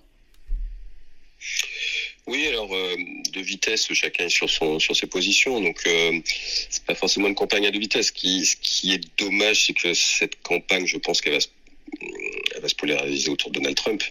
Oui, 2.29 2.47
alors 2.47 2.73
euh, 2.73 2.97
de 3.33 3.41
vitesse, 3.41 3.93
chacun 3.93 4.27
est 4.27 4.29
sur 4.29 4.49
son 4.49 4.79
sur 4.79 4.95
ses 4.95 5.09
positions, 5.09 5.61
donc 5.61 5.81
euh, 5.87 6.21
c'est 6.71 6.85
pas 6.85 6.95
forcément 6.95 7.27
une 7.27 7.35
campagne 7.35 7.67
à 7.67 7.73
deux 7.73 7.81
vitesses. 7.81 8.09
Ce 8.09 8.13
qui, 8.13 8.93
est 8.93 9.03
dommage, 9.19 9.67
c'est 9.67 9.73
que 9.73 9.93
cette 9.93 10.41
campagne, 10.43 10.87
je 10.87 10.99
pense 10.99 11.21
qu'elle 11.21 11.33
va 11.33 11.41
se 11.41 11.49
elle 12.55 12.63
va 12.63 12.69
se 12.69 12.75
polariser 12.75 13.29
autour 13.29 13.51
de 13.51 13.59
Donald 13.59 13.77
Trump. 13.77 14.03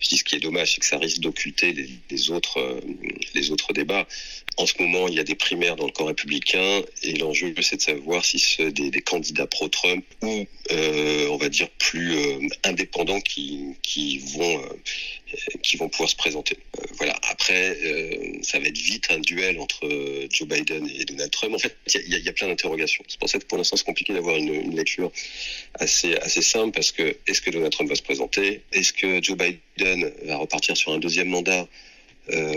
Je 0.00 0.08
dis 0.08 0.16
ce 0.16 0.24
qui 0.24 0.36
est 0.36 0.40
dommage, 0.40 0.74
c'est 0.74 0.80
que 0.80 0.86
ça 0.86 0.98
risque 0.98 1.20
d'occulter 1.20 1.72
les, 1.72 1.88
les, 2.10 2.30
autres, 2.30 2.58
euh, 2.58 2.80
les 3.34 3.50
autres 3.50 3.72
débats. 3.72 4.06
En 4.60 4.66
ce 4.66 4.74
moment, 4.78 5.08
il 5.08 5.14
y 5.14 5.20
a 5.20 5.24
des 5.24 5.34
primaires 5.34 5.74
dans 5.74 5.86
le 5.86 5.92
camp 5.92 6.04
républicain 6.04 6.82
et 7.02 7.14
l'enjeu, 7.14 7.54
c'est 7.62 7.76
de 7.76 7.80
savoir 7.82 8.22
si 8.24 8.38
c'est 8.38 8.70
des, 8.70 8.90
des, 8.90 9.00
candidats 9.00 9.46
pro-Trump 9.46 10.04
ou, 10.20 10.46
euh, 10.70 11.28
on 11.30 11.38
va 11.38 11.48
dire, 11.48 11.70
plus 11.78 12.14
euh, 12.14 12.46
indépendants 12.64 13.22
qui, 13.22 13.74
qui 13.82 14.18
vont 14.18 14.58
euh, 14.58 15.56
qui 15.62 15.76
vont 15.78 15.88
pouvoir 15.88 16.10
se 16.10 16.16
présenter. 16.16 16.58
Voilà. 16.98 17.18
Après, 17.30 17.78
ça 18.42 18.58
va 18.58 18.66
être 18.66 18.76
vite 18.76 19.06
un 19.10 19.20
duel 19.20 19.60
entre 19.60 19.88
Joe 20.28 20.46
Biden 20.46 20.90
et 20.92 21.04
Donald 21.04 21.30
Trump. 21.30 21.54
En 21.54 21.58
fait, 21.58 21.76
il 21.94 22.18
y, 22.18 22.28
a 22.28 22.32
plein 22.32 22.48
d'interrogations. 22.48 23.04
C'est 23.06 23.18
pour 23.18 23.28
ça 23.28 23.38
que 23.38 23.44
pour 23.44 23.56
l'instant, 23.56 23.76
c'est 23.76 23.86
compliqué 23.86 24.12
d'avoir 24.12 24.36
une, 24.36 24.74
lecture 24.74 25.12
assez 25.78 26.42
simple 26.42 26.72
parce 26.72 26.90
que 26.90 27.16
est-ce 27.28 27.40
que 27.40 27.50
Donald 27.50 27.72
Trump 27.72 27.88
va 27.88 27.94
se 27.94 28.02
présenter? 28.02 28.62
Est-ce 28.72 28.92
que 28.92 29.22
Joe 29.22 29.38
Biden 29.38 30.12
va 30.24 30.36
repartir 30.36 30.76
sur 30.76 30.90
un 30.92 30.98
deuxième 30.98 31.28
mandat? 31.28 31.68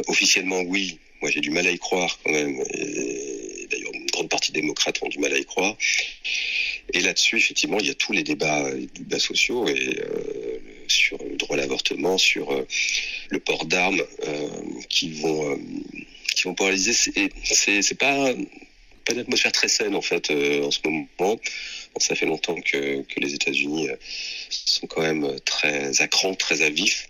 Officiellement, 0.08 0.62
oui. 0.62 0.98
Moi, 1.24 1.32
j'ai 1.32 1.40
du 1.40 1.52
mal 1.52 1.66
à 1.66 1.72
y 1.72 1.80
croire 1.80 2.20
quand 2.22 2.32
même. 2.34 2.62
D'ailleurs, 3.70 3.94
une 3.94 4.08
grande 4.08 4.28
partie 4.28 4.52
des 4.52 4.60
démocrates 4.60 5.02
ont 5.04 5.08
du 5.08 5.20
mal 5.20 5.32
à 5.32 5.38
y 5.38 5.46
croire. 5.46 5.78
Et 6.92 7.00
là-dessus, 7.00 7.38
effectivement, 7.38 7.80
il 7.80 7.88
y 7.88 7.90
a 7.92 7.94
tous 7.94 8.12
les 8.12 8.24
débats, 8.24 8.70
les 8.72 8.88
débats 8.88 9.20
sociaux 9.20 9.66
et 9.70 10.02
euh, 10.02 10.60
sur 10.90 11.18
le 11.24 11.38
droit 11.38 11.56
à 11.56 11.62
l'avortement, 11.62 12.18
sur 12.18 12.52
euh, 12.52 12.68
le 13.30 13.40
port 13.40 13.64
d'armes 13.64 14.04
euh, 14.28 14.50
qui 14.90 15.12
vont 15.14 15.58
qui 16.36 16.44
vont 16.44 16.56
paralyser. 16.56 16.92
C'est 16.92 17.98
pas 17.98 18.34
pas 19.06 19.14
une 19.14 19.20
atmosphère 19.20 19.54
très 19.54 19.70
saine 19.70 19.96
en 19.96 20.02
fait 20.02 20.30
en 20.30 20.72
ce 20.72 20.80
moment. 20.84 21.40
Ça 22.00 22.16
fait 22.16 22.26
longtemps 22.26 22.60
que, 22.60 23.02
que 23.04 23.20
les 23.22 23.34
États-Unis 23.34 23.88
sont 24.50 24.88
quand 24.88 25.04
même 25.04 25.40
très 25.46 26.02
à 26.02 26.10
cran, 26.10 26.36
très 26.36 26.64
à 26.64 26.70
vif 26.70 27.08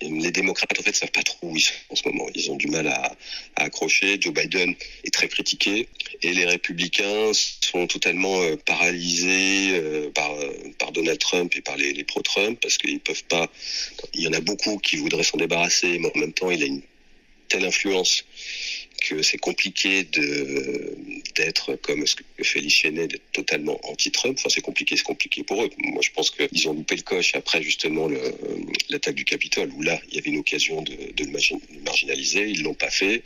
les 0.00 0.30
démocrates 0.30 0.78
en 0.78 0.82
fait 0.82 0.94
savent 0.94 1.10
pas 1.10 1.22
trop 1.22 1.48
où 1.48 1.56
ils 1.56 1.60
sont 1.60 1.74
en 1.90 1.96
ce 1.96 2.08
moment. 2.08 2.26
Ils 2.34 2.50
ont 2.50 2.56
du 2.56 2.68
mal 2.68 2.86
à, 2.88 3.16
accrocher. 3.56 4.18
Joe 4.20 4.32
Biden 4.32 4.74
est 5.04 5.12
très 5.12 5.28
critiqué 5.28 5.88
et 6.22 6.32
les 6.32 6.44
républicains 6.44 7.32
sont 7.32 7.86
totalement 7.86 8.40
euh, 8.42 8.56
paralysés 8.56 9.70
euh, 9.72 10.10
par, 10.10 10.30
par 10.78 10.92
Donald 10.92 11.18
Trump 11.18 11.52
et 11.56 11.60
par 11.60 11.76
les, 11.76 11.92
les 11.92 12.04
pro-Trump 12.04 12.58
parce 12.60 12.78
qu'ils 12.78 13.00
peuvent 13.00 13.24
pas. 13.24 13.50
Il 14.12 14.22
y 14.22 14.28
en 14.28 14.32
a 14.32 14.40
beaucoup 14.40 14.78
qui 14.78 14.96
voudraient 14.96 15.24
s'en 15.24 15.38
débarrasser, 15.38 15.98
mais 15.98 16.10
en 16.14 16.18
même 16.18 16.32
temps, 16.32 16.50
il 16.50 16.62
a 16.62 16.66
une 16.66 16.82
telle 17.48 17.64
influence 17.64 18.24
que 19.04 19.22
c'est 19.22 19.38
compliqué 19.38 20.04
d'être 21.34 21.76
comme 21.76 22.06
ce 22.06 22.16
que 22.16 22.22
fait 22.42 22.66
Chenet, 22.68 23.06
d'être 23.06 23.32
totalement 23.32 23.78
anti-Trump. 23.84 24.36
Enfin, 24.38 24.48
c'est 24.48 24.62
compliqué, 24.62 24.96
c'est 24.96 25.02
compliqué 25.02 25.42
pour 25.42 25.62
eux. 25.62 25.70
Moi, 25.78 26.00
je 26.02 26.10
pense 26.10 26.30
qu'ils 26.30 26.68
ont 26.68 26.72
loupé 26.72 26.96
le 26.96 27.02
coche 27.02 27.34
après 27.34 27.62
justement 27.62 28.08
l'attaque 28.88 29.14
du 29.14 29.24
Capitole, 29.24 29.70
où 29.76 29.82
là, 29.82 30.00
il 30.08 30.16
y 30.16 30.18
avait 30.18 30.30
une 30.30 30.38
occasion 30.38 30.82
de, 30.82 30.92
le 30.92 31.80
marginaliser. 31.84 32.48
Ils 32.48 32.62
l'ont 32.62 32.74
pas 32.74 32.90
fait. 32.90 33.22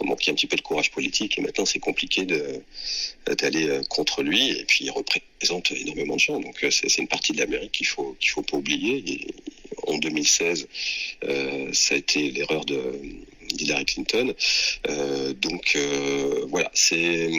Il 0.00 0.06
manquait 0.06 0.30
un 0.30 0.34
petit 0.34 0.46
peu 0.46 0.56
de 0.56 0.62
courage 0.62 0.90
politique, 0.90 1.38
et 1.38 1.42
maintenant, 1.42 1.66
c'est 1.66 1.78
compliqué 1.78 2.24
d'aller 2.24 3.68
euh, 3.68 3.82
contre 3.88 4.22
lui. 4.22 4.50
Et 4.50 4.64
puis, 4.64 4.86
il 4.86 4.90
représente 4.90 5.72
énormément 5.72 6.16
de 6.16 6.20
gens. 6.20 6.40
Donc, 6.40 6.64
euh, 6.64 6.70
c'est 6.70 6.98
une 6.98 7.08
partie 7.08 7.32
de 7.32 7.38
l'Amérique 7.38 7.72
qu'il 7.72 7.86
faut 7.86 8.16
qu'il 8.18 8.30
faut 8.30 8.42
pas 8.42 8.56
oublier. 8.56 9.26
En 9.86 9.98
2016, 9.98 10.68
euh, 11.24 11.72
ça 11.72 11.94
a 11.94 11.98
été 11.98 12.30
l'erreur 12.30 12.64
de 12.64 13.00
d'Hillary 13.56 13.84
Clinton. 13.84 14.34
Euh, 14.88 15.32
donc 15.34 15.72
euh, 15.76 16.46
voilà, 16.48 16.70
c'est 16.74 17.30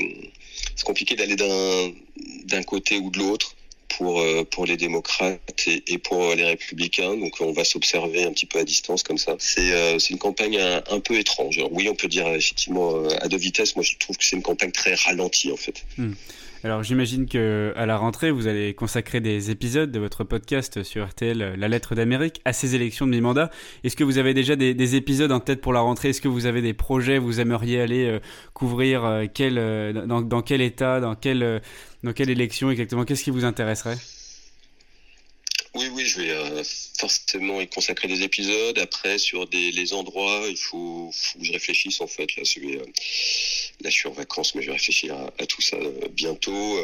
compliqué 0.83 1.15
d'aller 1.15 1.35
d'un 1.35 2.63
côté 2.63 2.97
ou 2.97 3.09
de 3.09 3.19
l'autre 3.19 3.55
pour, 3.97 4.21
euh, 4.21 4.43
pour 4.43 4.65
les 4.65 4.75
démocrates 4.75 5.39
et, 5.67 5.97
pour 5.97 6.33
les 6.35 6.43
républicains. 6.43 7.15
Donc 7.15 7.39
on 7.39 7.51
va 7.51 7.63
s'observer 7.63 8.23
un 8.23 8.31
petit 8.31 8.45
peu 8.45 8.59
à 8.59 8.63
distance 8.63 9.03
comme 9.03 9.17
ça. 9.17 9.35
C'est 9.39 10.09
une 10.09 10.17
campagne 10.17 10.59
un, 10.59 10.99
peu 10.99 11.17
étrange. 11.17 11.61
Oui, 11.71 11.87
on 11.89 11.95
peut 11.95 12.07
dire 12.07 12.27
effectivement 12.27 13.07
à 13.21 13.27
deux 13.27 13.37
vitesses. 13.37 13.75
Moi, 13.75 13.83
je 13.83 13.95
trouve 13.97 14.17
que 14.17 14.25
c'est 14.25 14.35
une 14.35 14.43
campagne 14.43 14.71
très 14.71 14.95
ralentie 14.95 15.51
en 15.51 15.57
fait. 15.57 15.83
Hmm. 15.97 16.13
Alors 16.65 16.81
j'imagine 16.81 17.27
que 17.27 17.73
à 17.75 17.85
la 17.85 17.97
rentrée, 17.97 18.31
vous 18.31 18.47
allez 18.47 18.73
consacrer 18.73 19.19
des 19.19 19.51
épisodes 19.51 19.91
de 19.91 19.99
votre 19.99 20.23
podcast 20.23 20.81
sur 20.83 21.05
RTL, 21.05 21.55
La 21.57 21.67
Lettre 21.67 21.93
d'Amérique, 21.93 22.39
à 22.45 22.53
ces 22.53 22.73
élections 22.73 23.05
de 23.05 23.11
mi-mandat. 23.11 23.49
Est-ce 23.83 23.97
que 23.97 24.05
vous 24.05 24.17
avez 24.17 24.33
déjà 24.33 24.55
des, 24.55 24.73
des, 24.73 24.95
épisodes 24.95 25.33
en 25.33 25.41
tête 25.41 25.59
pour 25.59 25.73
la 25.73 25.81
rentrée? 25.81 26.09
Est-ce 26.09 26.21
que 26.21 26.29
vous 26.29 26.45
avez 26.45 26.61
des 26.61 26.73
projets? 26.73 27.17
Vous 27.17 27.41
aimeriez 27.41 27.81
aller 27.81 28.05
euh, 28.05 28.19
couvrir 28.53 29.03
euh, 29.03 29.25
quel, 29.31 29.57
euh, 29.57 30.05
dans, 30.05 30.21
dans, 30.21 30.41
quel 30.41 30.61
état, 30.61 31.01
dans 31.01 31.15
quelle, 31.15 31.61
dans 32.01 32.13
quelle 32.13 32.29
élection 32.29 32.71
exactement? 32.71 33.03
Qu'est-ce 33.03 33.25
qui 33.25 33.31
vous 33.31 33.43
intéresserait? 33.43 33.97
Oui, 35.75 35.89
oui, 35.91 36.05
je 36.05 36.21
vais 36.21 36.29
euh, 36.29 36.63
forcément 36.99 37.59
y 37.59 37.67
consacrer 37.67 38.07
des 38.07 38.21
épisodes. 38.21 38.77
Après, 38.77 39.17
sur 39.17 39.47
des, 39.47 39.71
les 39.71 39.93
endroits, 39.93 40.45
il 40.47 40.57
faut, 40.57 41.09
faut 41.11 41.39
que 41.39 41.45
je 41.45 41.51
réfléchisse 41.51 41.99
en 41.99 42.07
fait. 42.07 42.35
Là, 42.35 42.43
vais, 42.57 42.77
euh, 42.77 42.85
je 43.83 43.89
suis 43.89 44.07
en 44.07 44.11
vacances, 44.11 44.53
mais 44.53 44.61
je 44.61 44.67
vais 44.67 44.73
réfléchir 44.73 45.15
à, 45.39 45.45
tout 45.47 45.61
ça 45.61 45.77
euh, 45.77 46.07
bientôt. 46.11 46.77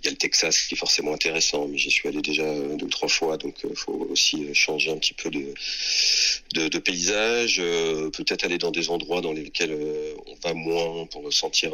Il 0.00 0.06
y 0.06 0.08
a 0.08 0.10
le 0.10 0.16
Texas 0.16 0.66
qui 0.66 0.74
est 0.74 0.78
forcément 0.78 1.12
intéressant, 1.12 1.68
mais 1.68 1.78
j'y 1.78 1.90
suis 1.90 2.08
allé 2.08 2.22
déjà 2.22 2.42
deux 2.76 2.86
ou 2.86 2.88
trois 2.88 3.08
fois, 3.08 3.36
donc 3.36 3.54
il 3.62 3.76
faut 3.76 4.08
aussi 4.10 4.52
changer 4.52 4.90
un 4.90 4.96
petit 4.96 5.14
peu 5.14 5.30
de, 5.30 6.78
paysage. 6.78 7.58
Peut-être 7.58 8.44
aller 8.44 8.58
dans 8.58 8.72
des 8.72 8.90
endroits 8.90 9.20
dans 9.20 9.32
lesquels 9.32 9.78
on 10.26 10.34
va 10.42 10.54
moins 10.54 11.06
pour 11.06 11.22
ressentir 11.22 11.70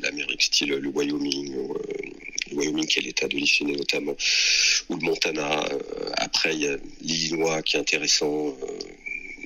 l'Amérique, 0.00 0.42
style 0.42 0.70
le 0.70 0.88
Wyoming. 0.88 1.54
Ou, 1.56 1.74
Wyoming 2.54 2.86
qui 2.86 2.98
est 2.98 3.02
l'état 3.02 3.28
de 3.28 3.36
l'Illinois 3.36 3.76
notamment, 3.76 4.16
ou 4.88 4.96
le 4.96 5.02
Montana. 5.02 5.64
après, 6.16 6.54
il 6.54 6.62
y 6.62 6.66
a 6.68 6.76
l'Illinois 7.00 7.62
qui 7.62 7.76
est 7.76 7.80
intéressant 7.80 8.56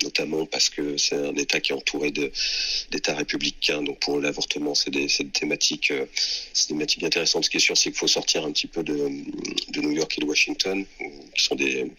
notamment 0.03 0.47
parce 0.47 0.69
que 0.71 0.97
c'est 0.97 1.17
un 1.17 1.35
État 1.37 1.61
qui 1.61 1.73
est 1.73 1.75
entouré 1.75 2.11
d'États 2.11 3.15
républicains. 3.15 3.83
Donc 3.83 3.99
pour 4.01 4.21
l'avortement, 4.21 4.75
c'est 4.75 4.91
des, 4.91 5.07
euh, 5.07 5.25
des 5.25 5.31
thématiques 5.31 7.03
intéressantes. 7.03 7.45
Ce 7.45 7.51
qui 7.51 7.57
est 7.59 7.61
sûr, 7.61 7.77
c'est 7.77 7.91
qu'il 7.91 7.99
faut 7.99 8.09
sortir 8.09 8.45
un 8.45 8.53
petit 8.53 8.67
peu 8.67 8.83
de, 8.83 8.97
New 9.77 9.93
York 9.93 10.15
et 10.17 10.21
de 10.21 10.27
Washington, 10.27 10.85
qui 11.35 11.45
sont 11.45 11.55
des, 11.55 11.91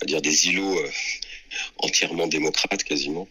à 0.00 0.04
dire 0.04 0.22
des 0.22 0.48
îlots. 0.48 0.78
Euh, 0.78 0.90
entièrement 1.78 2.26
démocrates 2.26 2.84
quasiment. 2.84 3.28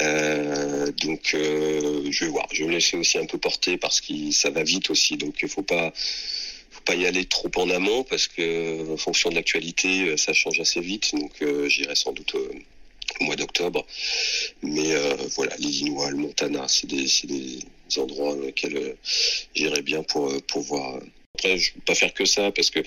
Euh, 0.00 0.90
donc 0.92 1.32
euh, 1.34 2.06
je 2.10 2.24
vais 2.24 2.30
voir. 2.30 2.46
Je 2.52 2.62
vais 2.62 2.68
me 2.68 2.72
laisser 2.72 2.96
aussi 2.96 3.18
un 3.18 3.26
peu 3.26 3.38
porter 3.38 3.76
parce 3.76 4.00
que 4.00 4.30
ça 4.30 4.50
va 4.50 4.62
vite 4.62 4.90
aussi. 4.90 5.16
Donc 5.16 5.36
il 5.42 5.48
faut 5.48 5.62
pas 5.62 5.92
pas 6.84 6.94
y 6.94 7.06
aller 7.06 7.24
trop 7.24 7.50
en 7.56 7.70
amont 7.70 8.04
parce 8.04 8.28
que 8.28 8.92
en 8.92 8.96
fonction 8.96 9.30
de 9.30 9.34
l'actualité, 9.34 10.16
ça 10.16 10.32
change 10.32 10.60
assez 10.60 10.80
vite. 10.80 11.14
Donc 11.14 11.32
euh, 11.42 11.68
j'irai 11.68 11.94
sans 11.94 12.12
doute 12.12 12.34
au 12.34 13.24
mois 13.24 13.36
d'octobre. 13.36 13.86
Mais 14.62 14.92
euh, 14.92 15.16
voilà, 15.36 15.54
l'Illinois, 15.56 16.10
le 16.10 16.16
Montana, 16.16 16.66
c'est 16.68 16.86
des, 16.86 17.06
des, 17.24 17.60
endroits 17.98 18.34
dans 18.34 18.42
lesquels 18.42 18.76
euh, 18.76 18.94
j'irai 19.54 19.82
bien 19.82 20.02
pour, 20.02 20.32
pour 20.46 20.62
voir. 20.62 21.00
Après, 21.36 21.58
je 21.58 21.72
ne 21.76 21.80
pas 21.80 21.94
faire 21.94 22.14
que 22.14 22.24
ça 22.24 22.52
parce 22.52 22.70
que 22.70 22.80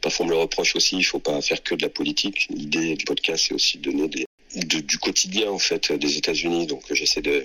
parfois 0.00 0.26
on 0.26 0.28
me 0.28 0.34
le 0.34 0.40
reproche 0.40 0.74
aussi. 0.76 0.96
Il 0.96 1.04
faut 1.04 1.20
pas 1.20 1.40
faire 1.42 1.62
que 1.62 1.74
de 1.74 1.82
la 1.82 1.88
politique. 1.88 2.46
L'idée 2.50 2.96
du 2.96 3.04
podcast, 3.04 3.46
c'est 3.48 3.54
aussi 3.54 3.78
de 3.78 3.90
donner 3.90 4.08
du 4.56 4.98
quotidien 4.98 5.50
en 5.50 5.58
fait 5.58 5.92
des 5.92 6.16
États-Unis. 6.16 6.66
Donc 6.66 6.82
j'essaie 6.92 7.22
de 7.22 7.44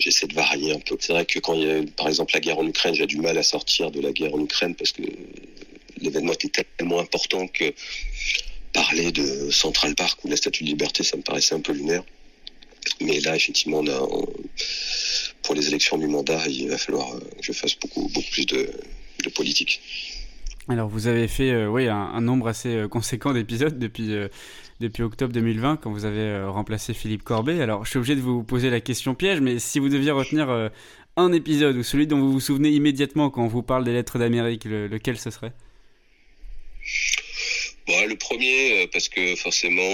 j'essaie 0.00 0.26
de 0.26 0.34
varier 0.34 0.72
un 0.72 0.78
peu. 0.78 0.96
C'est 1.00 1.12
vrai 1.12 1.26
que 1.26 1.38
quand 1.38 1.54
il 1.54 1.62
y 1.62 1.70
a 1.70 1.82
par 1.96 2.08
exemple 2.08 2.34
la 2.34 2.40
guerre 2.40 2.58
en 2.58 2.66
Ukraine, 2.66 2.94
j'ai 2.94 3.06
du 3.06 3.18
mal 3.18 3.36
à 3.38 3.42
sortir 3.42 3.90
de 3.90 4.00
la 4.00 4.12
guerre 4.12 4.34
en 4.34 4.40
Ukraine 4.40 4.74
parce 4.74 4.92
que 4.92 5.02
l'événement 6.00 6.32
était 6.32 6.64
tellement 6.76 7.00
important 7.00 7.46
que 7.48 7.72
parler 8.72 9.12
de 9.12 9.50
Central 9.50 9.94
Park 9.94 10.24
ou 10.24 10.28
de 10.28 10.32
la 10.32 10.36
Statue 10.36 10.64
de 10.64 10.68
Liberté, 10.68 11.02
ça 11.02 11.16
me 11.16 11.22
paraissait 11.22 11.54
un 11.54 11.60
peu 11.60 11.72
lunaire. 11.72 12.04
Mais 13.00 13.20
là, 13.20 13.36
effectivement, 13.36 13.82
pour 15.42 15.54
les 15.54 15.68
élections 15.68 15.98
du 15.98 16.06
mandat, 16.06 16.46
il 16.48 16.68
va 16.68 16.78
falloir 16.78 17.18
que 17.18 17.42
je 17.42 17.52
fasse 17.52 17.74
beaucoup, 17.76 18.08
beaucoup 18.08 18.30
plus 18.30 18.46
de 18.46 18.70
politique. 19.34 19.80
Alors, 20.70 20.88
vous 20.88 21.06
avez 21.06 21.28
fait 21.28 21.50
euh, 21.50 21.66
oui, 21.66 21.88
un, 21.88 22.20
nombre 22.20 22.46
assez 22.48 22.76
euh, 22.76 22.88
conséquent 22.88 23.32
d'épisodes 23.32 23.78
depuis, 23.78 24.12
euh, 24.12 24.28
depuis 24.80 25.02
octobre 25.02 25.32
2020, 25.32 25.78
quand 25.78 25.90
vous 25.90 26.04
avez 26.04 26.44
remplacé 26.44 26.92
Philippe 26.92 27.22
Corbet. 27.22 27.62
Alors, 27.62 27.86
je 27.86 27.90
suis 27.90 27.98
obligé 27.98 28.14
de 28.14 28.20
vous 28.20 28.42
poser 28.42 28.68
la 28.68 28.80
question 28.80 29.14
piège, 29.14 29.40
mais 29.40 29.58
si 29.58 29.78
vous 29.78 29.88
deviez 29.88 30.10
retenir 30.10 30.70
un 31.16 31.32
épisode 31.32 31.76
ou 31.76 31.82
celui 31.82 32.06
dont 32.06 32.18
vous 32.18 32.32
vous 32.32 32.40
souvenez 32.40 32.68
immédiatement 32.68 33.30
quand 33.30 33.42
on 33.44 33.48
vous 33.48 33.62
parle 33.62 33.84
des 33.84 33.94
lettres 33.94 34.18
d'Amérique, 34.18 34.66
le, 34.66 34.88
lequel 34.88 35.18
ce 35.18 35.30
serait? 35.30 35.52
Bon, 37.86 38.06
le 38.06 38.16
premier, 38.16 38.86
parce 38.92 39.08
que 39.08 39.36
forcément, 39.36 39.88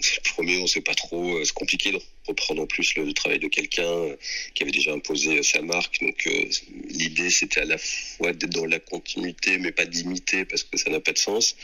euh, 0.00 0.20
le 0.24 0.30
premier, 0.30 0.58
on 0.58 0.62
ne 0.62 0.66
sait 0.66 0.80
pas 0.80 0.94
trop. 0.94 1.44
C'est 1.44 1.54
compliqué 1.54 1.92
de 1.92 2.00
reprendre 2.26 2.62
en 2.62 2.66
plus 2.66 2.94
le, 2.94 3.12
travail 3.12 3.38
de 3.38 3.48
quelqu'un 3.48 4.16
qui 4.54 4.62
avait 4.62 4.72
déjà 4.72 4.92
imposé 4.92 5.42
sa 5.42 5.60
marque. 5.62 6.00
Donc, 6.00 6.26
euh, 6.26 6.48
l'idée, 6.88 7.30
c'était 7.30 7.60
à 7.60 7.64
la 7.64 7.78
fois 7.78 8.32
d'être 8.32 8.50
dans 8.50 8.66
la 8.66 8.78
continuité, 8.78 9.58
mais 9.58 9.72
pas 9.72 9.84
d'imiter, 9.84 10.44
parce 10.44 10.62
que 10.62 10.76
ça 10.76 10.90
n'a 10.90 11.00
pas 11.00 11.12
de 11.12 11.18
sens. 11.18 11.56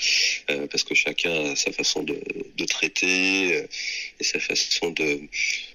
Euh, 0.50 0.66
parce 0.66 0.84
que 0.84 0.94
chacun 0.94 1.52
a 1.52 1.56
sa 1.56 1.72
façon 1.72 2.02
de, 2.02 2.16
traiter 2.66 3.54
euh, 3.54 3.66
et 4.20 4.24
sa 4.24 4.40
façon 4.40 4.90
de, 4.90 5.20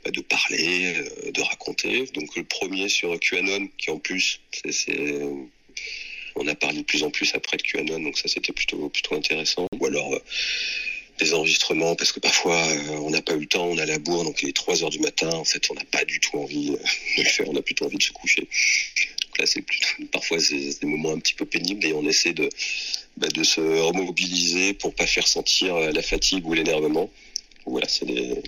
de 0.06 0.22
parler, 0.22 0.94
de 1.34 1.42
raconter. 1.42 2.06
Donc, 2.14 2.36
le 2.36 2.44
premier 2.44 2.90
sur 2.90 3.18
QAnon, 3.20 3.70
qui 3.78 3.90
en 3.90 4.00
plus, 4.00 4.42
on 6.36 6.48
a 6.48 6.56
parlé 6.56 6.80
de 6.80 6.84
plus 6.84 7.04
en 7.04 7.12
plus 7.12 7.34
après 7.36 7.58
de 7.58 7.62
QAnon, 7.62 8.00
donc 8.00 8.18
ça 8.18 8.30
c'était 8.30 8.54
plutôt 8.54 8.88
plutôt 8.90 9.16
intéressant. 9.16 9.68
Ou 9.78 9.86
alors 9.86 10.18
des 11.22 11.34
enregistrements 11.34 11.96
parce 11.96 12.12
que 12.12 12.20
parfois 12.20 12.62
on 13.02 13.10
n'a 13.10 13.22
pas 13.22 13.34
eu 13.34 13.42
le 13.42 13.46
temps, 13.46 13.66
on 13.66 13.78
a 13.78 13.86
la 13.86 14.00
bourre, 14.00 14.24
donc 14.24 14.42
il 14.42 14.50
est 14.50 14.56
3 14.56 14.84
heures 14.84 14.90
du 14.90 15.00
matin, 15.00 15.30
en 15.30 15.44
fait 15.44 15.66
on 15.70 15.76
n'a 15.76 15.86
pas 15.92 16.04
du 16.06 16.20
tout 16.20 16.38
envie 16.38 16.72
de 17.18 17.24
le 17.24 17.30
faire, 17.30 17.48
on 17.50 17.56
a 17.56 17.62
plutôt 17.62 17.86
envie 17.86 17.98
de 17.98 18.04
se 18.04 18.12
coucher. 18.12 18.42
Donc 18.42 19.38
là 19.40 19.46
c'est 19.46 19.62
plutôt, 19.62 19.88
parfois 20.12 20.40
c'est 20.40 20.80
des 20.80 20.88
moments 20.88 21.12
un 21.12 21.20
petit 21.20 21.36
peu 21.36 21.46
pénibles 21.46 21.86
et 21.86 21.94
on 21.94 22.08
essaie 22.08 22.34
de, 22.34 22.50
bah, 23.18 23.28
se 23.44 23.62
remobiliser 23.62 24.74
pour 24.74 24.94
pas 24.94 25.08
faire 25.08 25.28
sentir 25.28 25.76
la 25.76 26.02
fatigue 26.02 26.46
ou 26.48 26.54
l'énervement. 26.54 27.10
Voilà, 27.66 27.88
c'est 27.88 28.06
des 28.06 28.42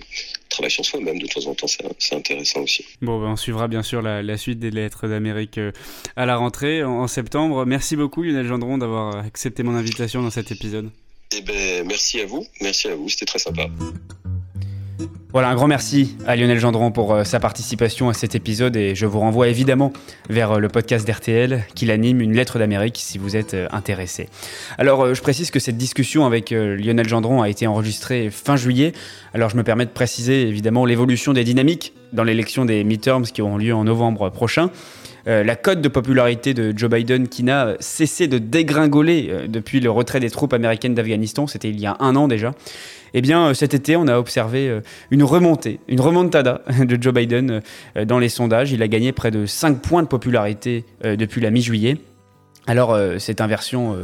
travail 0.54 0.70
sur 0.70 0.84
soi-même 0.84 1.18
de 1.18 1.26
temps 1.26 1.46
en 1.46 1.54
temps, 1.54 1.66
c'est 1.66 2.14
intéressant 2.14 2.60
aussi. 2.60 2.84
Bon, 3.02 3.20
ben, 3.20 3.28
on 3.28 3.36
suivra 3.36 3.68
bien 3.68 3.82
sûr 3.82 4.02
la, 4.02 4.36
suite 4.36 4.58
des 4.58 4.70
lettres 4.70 5.08
d'Amérique 5.08 5.58
euh, 5.58 5.72
à 6.16 6.26
la 6.26 6.36
rentrée 6.36 6.84
en, 6.84 7.06
septembre. 7.06 7.66
Merci 7.66 7.96
beaucoup 7.96 8.22
Lionel 8.22 8.46
Gendron 8.46 8.78
d'avoir 8.78 9.16
accepté 9.16 9.62
mon 9.62 9.74
invitation 9.74 10.22
dans 10.22 10.30
cet 10.30 10.52
épisode. 10.52 10.90
Eh 11.32 11.40
ben, 11.42 11.86
merci 11.86 12.20
à 12.20 12.26
vous, 12.26 12.46
merci 12.60 12.88
à 12.88 12.94
vous, 12.94 13.08
c'était 13.08 13.26
très 13.26 13.38
sympa. 13.38 13.68
Voilà, 15.34 15.48
un 15.48 15.56
grand 15.56 15.66
merci 15.66 16.16
à 16.28 16.36
Lionel 16.36 16.60
Gendron 16.60 16.92
pour 16.92 17.12
euh, 17.12 17.24
sa 17.24 17.40
participation 17.40 18.08
à 18.08 18.14
cet 18.14 18.36
épisode 18.36 18.76
et 18.76 18.94
je 18.94 19.04
vous 19.04 19.18
renvoie 19.18 19.48
évidemment 19.48 19.92
vers 20.30 20.52
euh, 20.52 20.58
le 20.60 20.68
podcast 20.68 21.04
d'RTL 21.04 21.64
qui 21.74 21.86
l'anime 21.86 22.20
Une 22.20 22.34
lettre 22.34 22.60
d'Amérique 22.60 22.98
si 23.00 23.18
vous 23.18 23.34
êtes 23.34 23.54
euh, 23.54 23.66
intéressé. 23.72 24.28
Alors, 24.78 25.12
je 25.12 25.20
précise 25.20 25.50
que 25.50 25.58
cette 25.58 25.76
discussion 25.76 26.24
avec 26.24 26.50
Lionel 26.50 27.08
Gendron 27.08 27.42
a 27.42 27.48
été 27.48 27.66
enregistrée 27.66 28.30
fin 28.30 28.54
juillet. 28.54 28.92
Alors, 29.34 29.50
je 29.50 29.56
me 29.56 29.64
permets 29.64 29.86
de 29.86 29.90
préciser 29.90 30.42
évidemment 30.42 30.84
l'évolution 30.84 31.32
des 31.32 31.42
dynamiques 31.42 31.94
dans 32.12 32.22
l'élection 32.22 32.64
des 32.64 32.84
midterms 32.84 33.24
qui 33.24 33.42
auront 33.42 33.56
lieu 33.56 33.74
en 33.74 33.82
novembre 33.82 34.30
prochain. 34.30 34.70
La 35.26 35.56
cote 35.56 35.80
de 35.80 35.88
popularité 35.88 36.54
de 36.54 36.72
Joe 36.76 36.90
Biden 36.90 37.28
qui 37.28 37.44
n'a 37.44 37.74
cessé 37.80 38.28
de 38.28 38.38
dégringoler 38.38 39.48
depuis 39.48 39.80
le 39.80 39.90
retrait 39.90 40.20
des 40.20 40.30
troupes 40.30 40.52
américaines 40.52 40.94
d'Afghanistan, 40.94 41.46
c'était 41.46 41.70
il 41.70 41.80
y 41.80 41.86
a 41.86 41.96
un 42.00 42.14
an 42.16 42.28
déjà. 42.28 42.52
Eh 43.14 43.20
bien, 43.20 43.46
euh, 43.46 43.54
cet 43.54 43.72
été, 43.74 43.96
on 43.96 44.08
a 44.08 44.18
observé 44.18 44.68
euh, 44.68 44.80
une 45.10 45.22
remontée, 45.22 45.78
une 45.88 46.00
remontada 46.00 46.62
de 46.80 47.00
Joe 47.00 47.14
Biden 47.14 47.62
euh, 47.96 48.04
dans 48.04 48.18
les 48.18 48.28
sondages. 48.28 48.72
Il 48.72 48.82
a 48.82 48.88
gagné 48.88 49.12
près 49.12 49.30
de 49.30 49.46
5 49.46 49.80
points 49.80 50.02
de 50.02 50.08
popularité 50.08 50.84
depuis 51.02 51.40
la 51.40 51.50
mi-juillet. 51.50 51.98
Alors, 52.66 52.98
cette 53.18 53.42
inversion, 53.42 53.96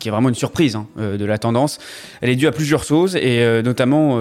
qui 0.00 0.08
est 0.08 0.10
vraiment 0.10 0.28
une 0.28 0.34
surprise 0.34 0.74
hein, 0.74 0.88
de 0.96 1.24
la 1.24 1.38
tendance, 1.38 1.78
elle 2.20 2.30
est 2.30 2.36
due 2.36 2.48
à 2.48 2.52
plusieurs 2.52 2.82
choses, 2.82 3.14
et 3.14 3.62
notamment 3.62 4.20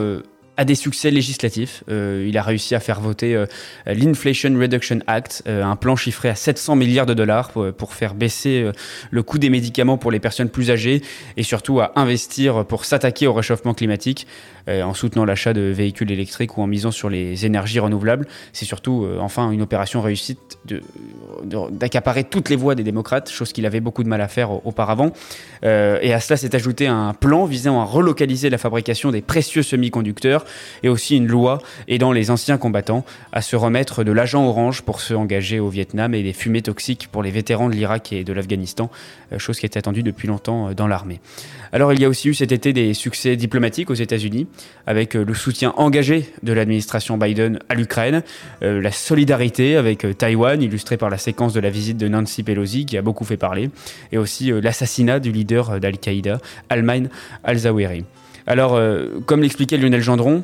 à 0.57 0.65
des 0.65 0.75
succès 0.75 1.11
législatifs. 1.11 1.83
Euh, 1.89 2.25
il 2.27 2.37
a 2.37 2.41
réussi 2.41 2.73
à 2.73 2.79
faire 2.79 2.99
voter 2.99 3.35
euh, 3.35 3.45
l'Inflation 3.85 4.57
Reduction 4.59 4.99
Act, 5.05 5.43
euh, 5.47 5.63
un 5.63 5.75
plan 5.75 5.95
chiffré 5.95 6.29
à 6.29 6.35
700 6.35 6.75
milliards 6.75 7.05
de 7.05 7.13
dollars 7.13 7.51
pour, 7.51 7.71
pour 7.73 7.93
faire 7.93 8.15
baisser 8.15 8.71
le 9.11 9.23
coût 9.23 9.37
des 9.37 9.51
médicaments 9.51 9.97
pour 9.97 10.11
les 10.11 10.19
personnes 10.19 10.49
plus 10.49 10.71
âgées 10.71 11.03
et 11.37 11.43
surtout 11.43 11.79
à 11.79 11.91
investir 11.95 12.65
pour 12.65 12.85
s'attaquer 12.85 13.27
au 13.27 13.33
réchauffement 13.33 13.75
climatique 13.75 14.25
en 14.67 14.93
soutenant 14.93 15.23
l'achat 15.23 15.53
de 15.53 15.61
véhicules 15.61 16.11
électriques 16.11 16.57
ou 16.57 16.61
en 16.61 16.67
misant 16.67 16.91
sur 16.91 17.09
les 17.09 17.45
énergies 17.45 17.79
renouvelables. 17.79 18.27
C'est 18.51 18.65
surtout 18.65 19.07
enfin 19.19 19.51
une 19.51 19.61
opération 19.61 20.01
réussite 20.01 20.57
d'accaparer 21.71 22.23
toutes 22.23 22.49
les 22.49 22.55
voix 22.55 22.75
des 22.75 22.83
démocrates, 22.83 23.29
chose 23.29 23.53
qu'il 23.53 23.65
avait 23.65 23.79
beaucoup 23.79 24.03
de 24.03 24.09
mal 24.09 24.19
à 24.19 24.27
faire 24.27 24.65
auparavant. 24.65 25.13
et 25.63 26.13
à 26.13 26.19
cela 26.19 26.35
s'est 26.35 26.55
ajouté 26.55 26.87
un 26.87 27.13
plan 27.13 27.45
visant 27.45 27.79
à 27.79 27.85
relocaliser 27.85 28.49
la 28.49 28.57
fabrication 28.57 29.11
des 29.11 29.21
précieux 29.21 29.63
semi-conducteurs 29.63 30.46
et 30.83 30.89
aussi 30.89 31.17
une 31.17 31.27
loi 31.27 31.59
aidant 31.87 32.11
les 32.11 32.31
anciens 32.31 32.57
combattants 32.57 33.05
à 33.31 33.41
se 33.41 33.55
remettre 33.55 34.03
de 34.03 34.11
l'agent 34.11 34.45
orange 34.45 34.81
pour 34.81 35.01
se 35.01 35.13
engager 35.13 35.59
au 35.59 35.69
Vietnam 35.69 36.13
et 36.13 36.23
des 36.23 36.33
fumées 36.33 36.61
toxiques 36.61 37.07
pour 37.11 37.23
les 37.23 37.31
vétérans 37.31 37.69
de 37.69 37.75
l'Irak 37.75 38.13
et 38.13 38.23
de 38.23 38.33
l'Afghanistan, 38.33 38.89
euh, 39.33 39.39
chose 39.39 39.59
qui 39.59 39.65
était 39.65 39.79
attendue 39.79 40.03
depuis 40.03 40.27
longtemps 40.27 40.69
euh, 40.69 40.73
dans 40.73 40.87
l'armée. 40.87 41.19
Alors 41.71 41.93
il 41.93 41.99
y 41.99 42.05
a 42.05 42.09
aussi 42.09 42.29
eu 42.29 42.33
cet 42.33 42.51
été 42.51 42.73
des 42.73 42.93
succès 42.93 43.35
diplomatiques 43.35 43.89
aux 43.89 43.95
États-Unis, 43.95 44.47
avec 44.85 45.15
euh, 45.15 45.25
le 45.25 45.33
soutien 45.33 45.73
engagé 45.77 46.31
de 46.43 46.53
l'administration 46.53 47.17
Biden 47.17 47.59
à 47.69 47.75
l'Ukraine, 47.75 48.23
la 48.61 48.91
solidarité 48.91 49.75
avec 49.75 50.05
Taïwan, 50.17 50.61
illustrée 50.61 50.97
par 50.97 51.09
la 51.09 51.17
séquence 51.17 51.53
de 51.53 51.59
la 51.59 51.69
visite 51.69 51.97
de 51.97 52.07
Nancy 52.07 52.43
Pelosi, 52.43 52.85
qui 52.85 52.97
a 52.97 53.01
beaucoup 53.01 53.25
fait 53.25 53.37
parler, 53.37 53.69
et 54.11 54.17
aussi 54.17 54.51
l'assassinat 54.51 55.19
du 55.19 55.31
leader 55.31 55.79
d'Al-Qaïda, 55.79 56.39
Almain 56.69 57.03
al-Zawahiri. 57.43 58.05
Alors, 58.47 58.75
euh, 58.75 59.19
comme 59.25 59.41
l'expliquait 59.41 59.77
Lionel 59.77 60.01
Gendron, 60.01 60.41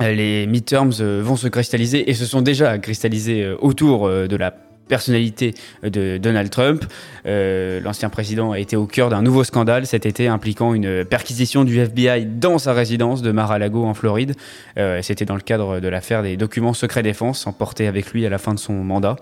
euh, 0.00 0.12
les 0.12 0.46
midterms 0.46 0.92
euh, 1.00 1.20
vont 1.22 1.36
se 1.36 1.48
cristalliser 1.48 2.08
et 2.10 2.14
se 2.14 2.24
sont 2.24 2.40
déjà 2.40 2.78
cristallisés 2.78 3.46
autour 3.60 4.08
de 4.08 4.36
la 4.36 4.54
personnalité 4.88 5.54
de 5.82 6.18
Donald 6.18 6.50
Trump. 6.50 6.84
Euh, 7.26 7.80
l'ancien 7.80 8.08
président 8.08 8.52
a 8.52 8.58
été 8.58 8.76
au 8.76 8.86
cœur 8.86 9.10
d'un 9.10 9.22
nouveau 9.22 9.44
scandale 9.44 9.86
cet 9.86 10.06
été 10.06 10.28
impliquant 10.28 10.74
une 10.74 11.04
perquisition 11.04 11.64
du 11.64 11.78
FBI 11.78 12.26
dans 12.26 12.58
sa 12.58 12.72
résidence 12.72 13.22
de 13.22 13.32
Mar-a-Lago 13.32 13.84
en 13.84 13.94
Floride. 13.94 14.34
Euh, 14.78 15.00
c'était 15.02 15.24
dans 15.24 15.34
le 15.34 15.40
cadre 15.40 15.80
de 15.80 15.88
l'affaire 15.88 16.22
des 16.22 16.36
documents 16.36 16.74
secrets 16.74 17.02
défense 17.02 17.46
emportés 17.46 17.86
avec 17.86 18.12
lui 18.12 18.24
à 18.26 18.30
la 18.30 18.38
fin 18.38 18.54
de 18.54 18.58
son 18.58 18.74
mandat. 18.74 19.16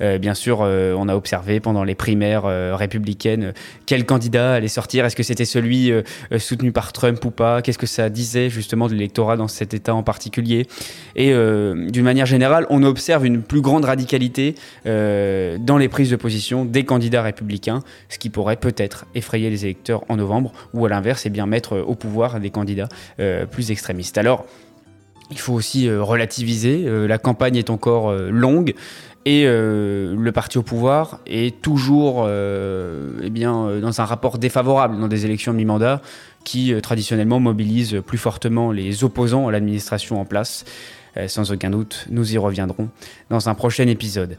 Euh, 0.00 0.18
bien 0.18 0.34
sûr, 0.34 0.60
on 0.60 1.08
a 1.08 1.14
observé 1.14 1.60
pendant 1.60 1.84
les 1.84 1.94
primaires 1.94 2.44
républicaines 2.76 3.52
quel 3.86 4.06
candidat 4.06 4.54
allait 4.54 4.68
sortir. 4.68 5.04
Est-ce 5.04 5.16
que 5.16 5.22
c'était 5.22 5.44
celui 5.44 5.92
soutenu 6.38 6.72
par 6.72 6.92
Trump 6.92 7.22
ou 7.24 7.30
pas? 7.30 7.62
Qu'est-ce 7.62 7.78
que 7.78 7.86
ça 7.86 8.08
disait 8.08 8.50
justement 8.50 8.88
de 8.88 8.92
l'électorat 8.92 9.36
dans 9.36 9.48
cet 9.48 9.74
État 9.74 9.94
en 9.94 10.02
particulier? 10.02 10.66
Et 11.16 11.32
d'une 11.32 12.04
manière 12.04 12.26
générale, 12.26 12.66
on 12.70 12.82
observe 12.82 13.26
une 13.26 13.42
plus 13.42 13.60
grande 13.60 13.84
radicalité 13.84 14.54
dans 15.58 15.78
les 15.78 15.88
prises 15.88 16.10
de 16.10 16.16
position 16.16 16.64
des 16.64 16.84
candidats 16.84 17.22
républicains 17.22 17.82
ce 18.08 18.18
qui 18.18 18.30
pourrait 18.30 18.56
peut-être 18.56 19.06
effrayer 19.14 19.50
les 19.50 19.64
électeurs 19.64 20.04
en 20.08 20.16
novembre, 20.16 20.52
ou 20.74 20.86
à 20.86 20.88
l'inverse, 20.88 21.26
eh 21.26 21.30
bien 21.30 21.46
mettre 21.46 21.78
au 21.78 21.94
pouvoir 21.94 22.40
des 22.40 22.50
candidats 22.50 22.88
euh, 23.20 23.46
plus 23.46 23.70
extrémistes. 23.70 24.18
Alors, 24.18 24.44
il 25.30 25.38
faut 25.38 25.54
aussi 25.54 25.88
euh, 25.88 26.02
relativiser, 26.02 26.84
euh, 26.86 27.06
la 27.06 27.18
campagne 27.18 27.56
est 27.56 27.70
encore 27.70 28.12
longue, 28.14 28.74
et 29.24 29.44
le 29.44 30.30
parti 30.34 30.58
au 30.58 30.64
pouvoir 30.64 31.20
est 31.26 31.62
toujours 31.62 32.28
eh 32.28 33.30
bien, 33.30 33.78
dans 33.80 34.00
un 34.00 34.04
rapport 34.04 34.36
défavorable 34.36 34.98
dans 34.98 35.06
des 35.06 35.24
élections 35.24 35.52
de 35.52 35.58
mi-mandat 35.58 36.02
qui 36.42 36.74
traditionnellement 36.82 37.38
mobilisent 37.38 38.02
plus 38.04 38.18
fortement 38.18 38.72
les 38.72 39.04
opposants 39.04 39.46
à 39.46 39.52
l'administration 39.52 40.20
en 40.20 40.24
place. 40.24 40.64
sans 41.28 41.52
aucun 41.52 41.70
doute, 41.70 42.06
nous 42.10 42.34
y 42.34 42.36
reviendrons 42.36 42.88
dans 43.30 43.48
un 43.48 43.54
prochain 43.54 43.86
épisode. 43.86 44.38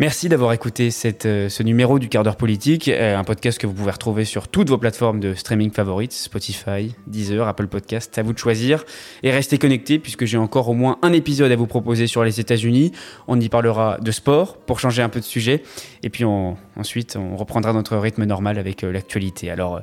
Merci 0.00 0.28
d'avoir 0.28 0.52
écouté 0.52 0.90
euh, 1.24 1.48
ce 1.48 1.62
numéro 1.64 1.98
du 1.98 2.08
quart 2.08 2.22
d'heure 2.22 2.36
politique, 2.36 2.86
euh, 2.86 3.18
un 3.18 3.24
podcast 3.24 3.58
que 3.58 3.66
vous 3.66 3.72
pouvez 3.72 3.90
retrouver 3.90 4.24
sur 4.24 4.46
toutes 4.46 4.68
vos 4.68 4.78
plateformes 4.78 5.18
de 5.18 5.34
streaming 5.34 5.72
favorites, 5.72 6.12
Spotify, 6.12 6.94
Deezer, 7.08 7.48
Apple 7.48 7.66
Podcast, 7.66 8.16
à 8.16 8.22
vous 8.22 8.32
de 8.32 8.38
choisir. 8.38 8.84
Et 9.24 9.32
restez 9.32 9.58
connectés 9.58 9.98
puisque 9.98 10.24
j'ai 10.24 10.36
encore 10.36 10.68
au 10.68 10.74
moins 10.74 10.98
un 11.02 11.12
épisode 11.12 11.50
à 11.50 11.56
vous 11.56 11.66
proposer 11.66 12.06
sur 12.06 12.22
les 12.22 12.38
États-Unis. 12.38 12.92
On 13.26 13.40
y 13.40 13.48
parlera 13.48 13.98
de 14.00 14.12
sport 14.12 14.58
pour 14.58 14.78
changer 14.78 15.02
un 15.02 15.08
peu 15.08 15.18
de 15.18 15.24
sujet. 15.24 15.64
Et 16.04 16.10
puis 16.10 16.24
ensuite, 16.24 17.16
on 17.16 17.36
reprendra 17.36 17.72
notre 17.72 17.96
rythme 17.96 18.22
normal 18.22 18.60
avec 18.60 18.84
euh, 18.84 18.92
l'actualité. 18.92 19.50
Alors 19.50 19.80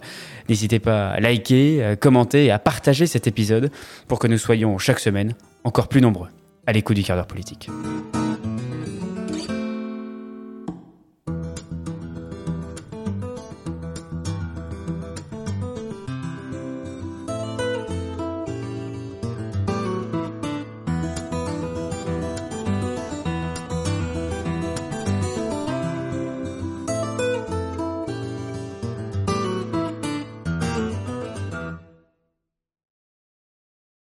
n'hésitez 0.48 0.80
pas 0.80 1.10
à 1.10 1.20
liker, 1.20 1.84
à 1.84 1.96
commenter 1.98 2.46
et 2.46 2.52
à 2.52 2.60
partager 2.60 3.06
cet 3.06 3.28
épisode 3.28 3.70
pour 4.08 4.20
que 4.20 4.28
nous 4.28 4.38
soyons 4.38 4.78
chaque 4.78 5.00
semaine 5.00 5.34
encore 5.66 5.90
plus 5.90 6.00
nombreux 6.00 6.30
à 6.68 6.72
l'écoute 6.72 6.96
du 6.96 7.04
quart 7.04 7.18
d'heure 7.18 7.28
politique. 7.28 7.70